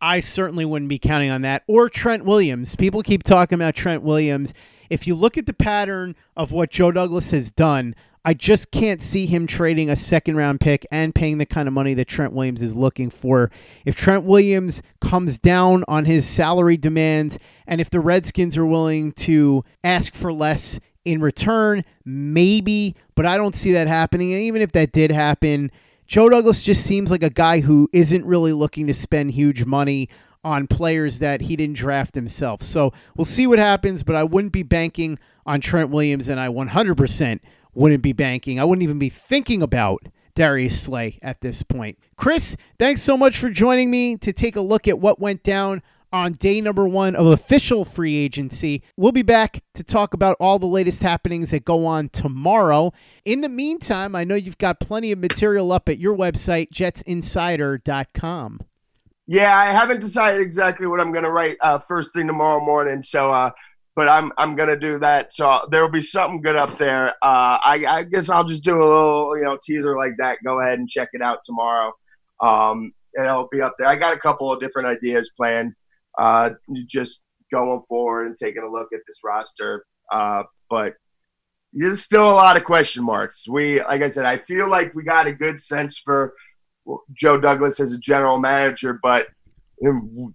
I 0.00 0.20
certainly 0.20 0.64
wouldn't 0.64 0.88
be 0.88 0.98
counting 0.98 1.30
on 1.30 1.42
that. 1.42 1.62
Or 1.68 1.88
Trent 1.88 2.24
Williams. 2.24 2.74
People 2.74 3.02
keep 3.02 3.22
talking 3.22 3.56
about 3.56 3.76
Trent 3.76 4.02
Williams. 4.02 4.52
If 4.90 5.06
you 5.06 5.14
look 5.14 5.38
at 5.38 5.46
the 5.46 5.52
pattern 5.52 6.16
of 6.36 6.50
what 6.50 6.70
Joe 6.70 6.90
Douglas 6.90 7.30
has 7.30 7.50
done, 7.50 7.94
I 8.24 8.34
just 8.34 8.70
can't 8.70 9.00
see 9.00 9.26
him 9.26 9.46
trading 9.46 9.90
a 9.90 9.96
second 9.96 10.36
round 10.36 10.60
pick 10.60 10.86
and 10.92 11.14
paying 11.14 11.38
the 11.38 11.46
kind 11.46 11.66
of 11.66 11.74
money 11.74 11.94
that 11.94 12.06
Trent 12.06 12.32
Williams 12.32 12.62
is 12.62 12.74
looking 12.74 13.10
for. 13.10 13.50
If 13.84 13.96
Trent 13.96 14.24
Williams 14.24 14.82
comes 15.00 15.38
down 15.38 15.84
on 15.88 16.04
his 16.04 16.26
salary 16.26 16.76
demands, 16.76 17.38
and 17.66 17.80
if 17.80 17.90
the 17.90 18.00
Redskins 18.00 18.56
are 18.56 18.66
willing 18.66 19.12
to 19.12 19.64
ask 19.82 20.14
for 20.14 20.32
less 20.32 20.78
in 21.04 21.20
return, 21.20 21.84
maybe, 22.04 22.94
but 23.16 23.26
I 23.26 23.36
don't 23.36 23.56
see 23.56 23.72
that 23.72 23.88
happening. 23.88 24.32
And 24.32 24.42
even 24.42 24.62
if 24.62 24.70
that 24.72 24.92
did 24.92 25.10
happen, 25.10 25.72
Joe 26.06 26.28
Douglas 26.28 26.62
just 26.62 26.84
seems 26.84 27.10
like 27.10 27.22
a 27.22 27.30
guy 27.30 27.60
who 27.60 27.88
isn't 27.92 28.24
really 28.24 28.52
looking 28.52 28.86
to 28.86 28.94
spend 28.94 29.30
huge 29.32 29.64
money 29.64 30.08
on 30.44 30.66
players 30.66 31.20
that 31.20 31.42
he 31.42 31.56
didn't 31.56 31.76
draft 31.76 32.14
himself. 32.14 32.62
So 32.62 32.92
we'll 33.16 33.24
see 33.24 33.46
what 33.46 33.58
happens, 33.58 34.02
but 34.02 34.16
I 34.16 34.24
wouldn't 34.24 34.52
be 34.52 34.62
banking 34.62 35.18
on 35.46 35.60
Trent 35.60 35.90
Williams, 35.90 36.28
and 36.28 36.40
I 36.40 36.48
100% 36.48 37.40
wouldn't 37.74 38.02
be 38.02 38.12
banking. 38.12 38.60
I 38.60 38.64
wouldn't 38.64 38.82
even 38.82 38.98
be 38.98 39.08
thinking 39.08 39.62
about 39.62 40.06
Darius 40.34 40.80
Slay 40.80 41.18
at 41.22 41.40
this 41.40 41.62
point. 41.62 41.98
Chris, 42.16 42.56
thanks 42.78 43.02
so 43.02 43.16
much 43.16 43.38
for 43.38 43.50
joining 43.50 43.90
me 43.90 44.16
to 44.18 44.32
take 44.32 44.56
a 44.56 44.60
look 44.60 44.88
at 44.88 44.98
what 44.98 45.20
went 45.20 45.42
down 45.42 45.82
on 46.12 46.32
day 46.32 46.60
number 46.60 46.86
one 46.86 47.16
of 47.16 47.26
official 47.26 47.84
free 47.84 48.16
agency. 48.16 48.82
We'll 48.96 49.12
be 49.12 49.22
back 49.22 49.62
to 49.74 49.82
talk 49.82 50.14
about 50.14 50.36
all 50.38 50.58
the 50.58 50.66
latest 50.66 51.02
happenings 51.02 51.50
that 51.50 51.64
go 51.64 51.86
on 51.86 52.08
tomorrow. 52.10 52.92
In 53.24 53.40
the 53.40 53.48
meantime, 53.48 54.14
I 54.14 54.24
know 54.24 54.34
you've 54.34 54.58
got 54.58 54.80
plenty 54.80 55.12
of 55.12 55.18
material 55.18 55.72
up 55.72 55.88
at 55.88 55.98
your 55.98 56.16
website, 56.16 56.70
jetsinsider.com. 56.70 58.60
Yeah, 59.26 59.56
I 59.56 59.66
haven't 59.66 60.00
decided 60.00 60.40
exactly 60.40 60.86
what 60.86 61.00
I'm 61.00 61.12
going 61.12 61.24
to 61.24 61.30
write 61.30 61.56
uh, 61.60 61.78
first 61.78 62.12
thing 62.12 62.26
tomorrow 62.26 62.62
morning. 62.62 63.02
So, 63.02 63.30
uh, 63.30 63.50
but 63.94 64.08
I'm 64.08 64.32
I'm 64.36 64.56
going 64.56 64.68
to 64.68 64.78
do 64.78 64.98
that. 64.98 65.34
So 65.34 65.66
there 65.70 65.82
will 65.82 65.90
be 65.90 66.02
something 66.02 66.42
good 66.42 66.56
up 66.56 66.76
there. 66.78 67.10
Uh, 67.22 67.58
I, 67.62 67.84
I 67.88 68.02
guess 68.04 68.28
I'll 68.28 68.44
just 68.44 68.64
do 68.64 68.76
a 68.76 68.84
little 68.84 69.36
you 69.36 69.44
know 69.44 69.58
teaser 69.62 69.96
like 69.96 70.14
that. 70.18 70.38
Go 70.44 70.60
ahead 70.60 70.78
and 70.78 70.88
check 70.88 71.10
it 71.12 71.22
out 71.22 71.38
tomorrow. 71.44 71.92
Um, 72.40 72.92
it'll 73.18 73.48
be 73.50 73.62
up 73.62 73.74
there. 73.78 73.86
I 73.86 73.96
got 73.96 74.14
a 74.16 74.18
couple 74.18 74.52
of 74.52 74.60
different 74.60 74.88
ideas 74.88 75.30
planned 75.36 75.74
uh, 76.18 76.50
just 76.86 77.20
going 77.52 77.82
forward 77.88 78.26
and 78.26 78.36
taking 78.36 78.62
a 78.62 78.70
look 78.70 78.88
at 78.92 79.00
this 79.06 79.20
roster. 79.24 79.84
Uh, 80.10 80.42
but 80.70 80.94
there's 81.72 82.02
still 82.02 82.28
a 82.28 82.32
lot 82.32 82.56
of 82.56 82.64
question 82.64 83.04
marks. 83.04 83.48
We, 83.48 83.82
like 83.82 84.02
I 84.02 84.10
said, 84.10 84.26
I 84.26 84.38
feel 84.38 84.68
like 84.68 84.94
we 84.94 85.04
got 85.04 85.26
a 85.26 85.32
good 85.32 85.60
sense 85.60 85.98
for 85.98 86.34
Joe 87.12 87.38
Douglas 87.38 87.80
as 87.80 87.92
a 87.92 87.98
general 87.98 88.38
manager, 88.38 88.98
but 89.02 89.28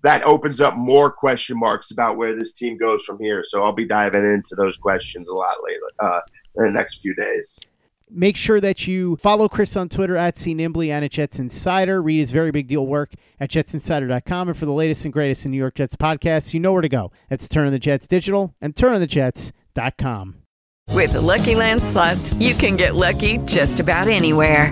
that 0.04 0.26
opens 0.26 0.60
up 0.62 0.76
more 0.76 1.12
question 1.12 1.58
marks 1.58 1.92
about 1.92 2.18
where 2.18 2.38
this 2.38 2.54
team 2.54 2.78
goes 2.78 3.06
from 3.06 3.18
here. 3.20 3.44
So 3.46 3.64
I'll 3.64 3.72
be 3.72 3.88
diving 3.88 4.26
into 4.26 4.56
those 4.56 4.78
questions 4.78 5.30
a 5.30 5.34
lot 5.34 5.58
later 5.64 5.82
uh, 6.00 6.20
in 6.58 6.64
the 6.66 6.72
next 6.72 7.02
few 7.02 7.16
days. 7.16 7.60
Make 8.10 8.38
sure 8.38 8.62
that 8.62 8.88
you 8.88 9.18
follow 9.18 9.50
Chris 9.50 9.76
on 9.76 9.90
Twitter 9.90 10.16
at 10.16 10.36
cnimbly 10.36 10.90
and 10.90 11.04
at 11.04 11.12
Jets 11.12 11.40
Insider. 11.40 12.02
Read 12.02 12.20
his 12.20 12.32
very 12.32 12.52
big 12.52 12.68
deal 12.68 12.88
work 12.88 13.12
at 13.40 13.50
jetsinsider.com. 13.50 14.48
And 14.48 14.58
for 14.58 14.66
the 14.66 14.72
latest 14.72 15.04
and 15.04 15.14
greatest 15.14 15.46
in 15.46 15.52
New 15.52 15.58
York 15.58 15.76
Jets 15.76 15.96
podcasts, 15.96 16.54
you 16.54 16.60
know 16.60 16.72
where 16.72 16.82
to 16.82 16.90
go. 16.90 17.12
That's 17.30 17.50
Turn 17.50 17.66
on 17.66 17.74
the 17.74 17.80
Jets 17.80 18.08
Digital 18.08 18.54
and 18.62 18.76
turnonthejets.com. 18.76 20.36
With 20.94 21.14
the 21.14 21.22
Lucky 21.22 21.54
Land 21.54 21.84
slots, 21.84 22.34
you 22.36 22.56
can 22.56 22.76
get 22.78 22.96
lucky 22.96 23.38
just 23.40 23.80
about 23.80 24.08
anywhere. 24.08 24.72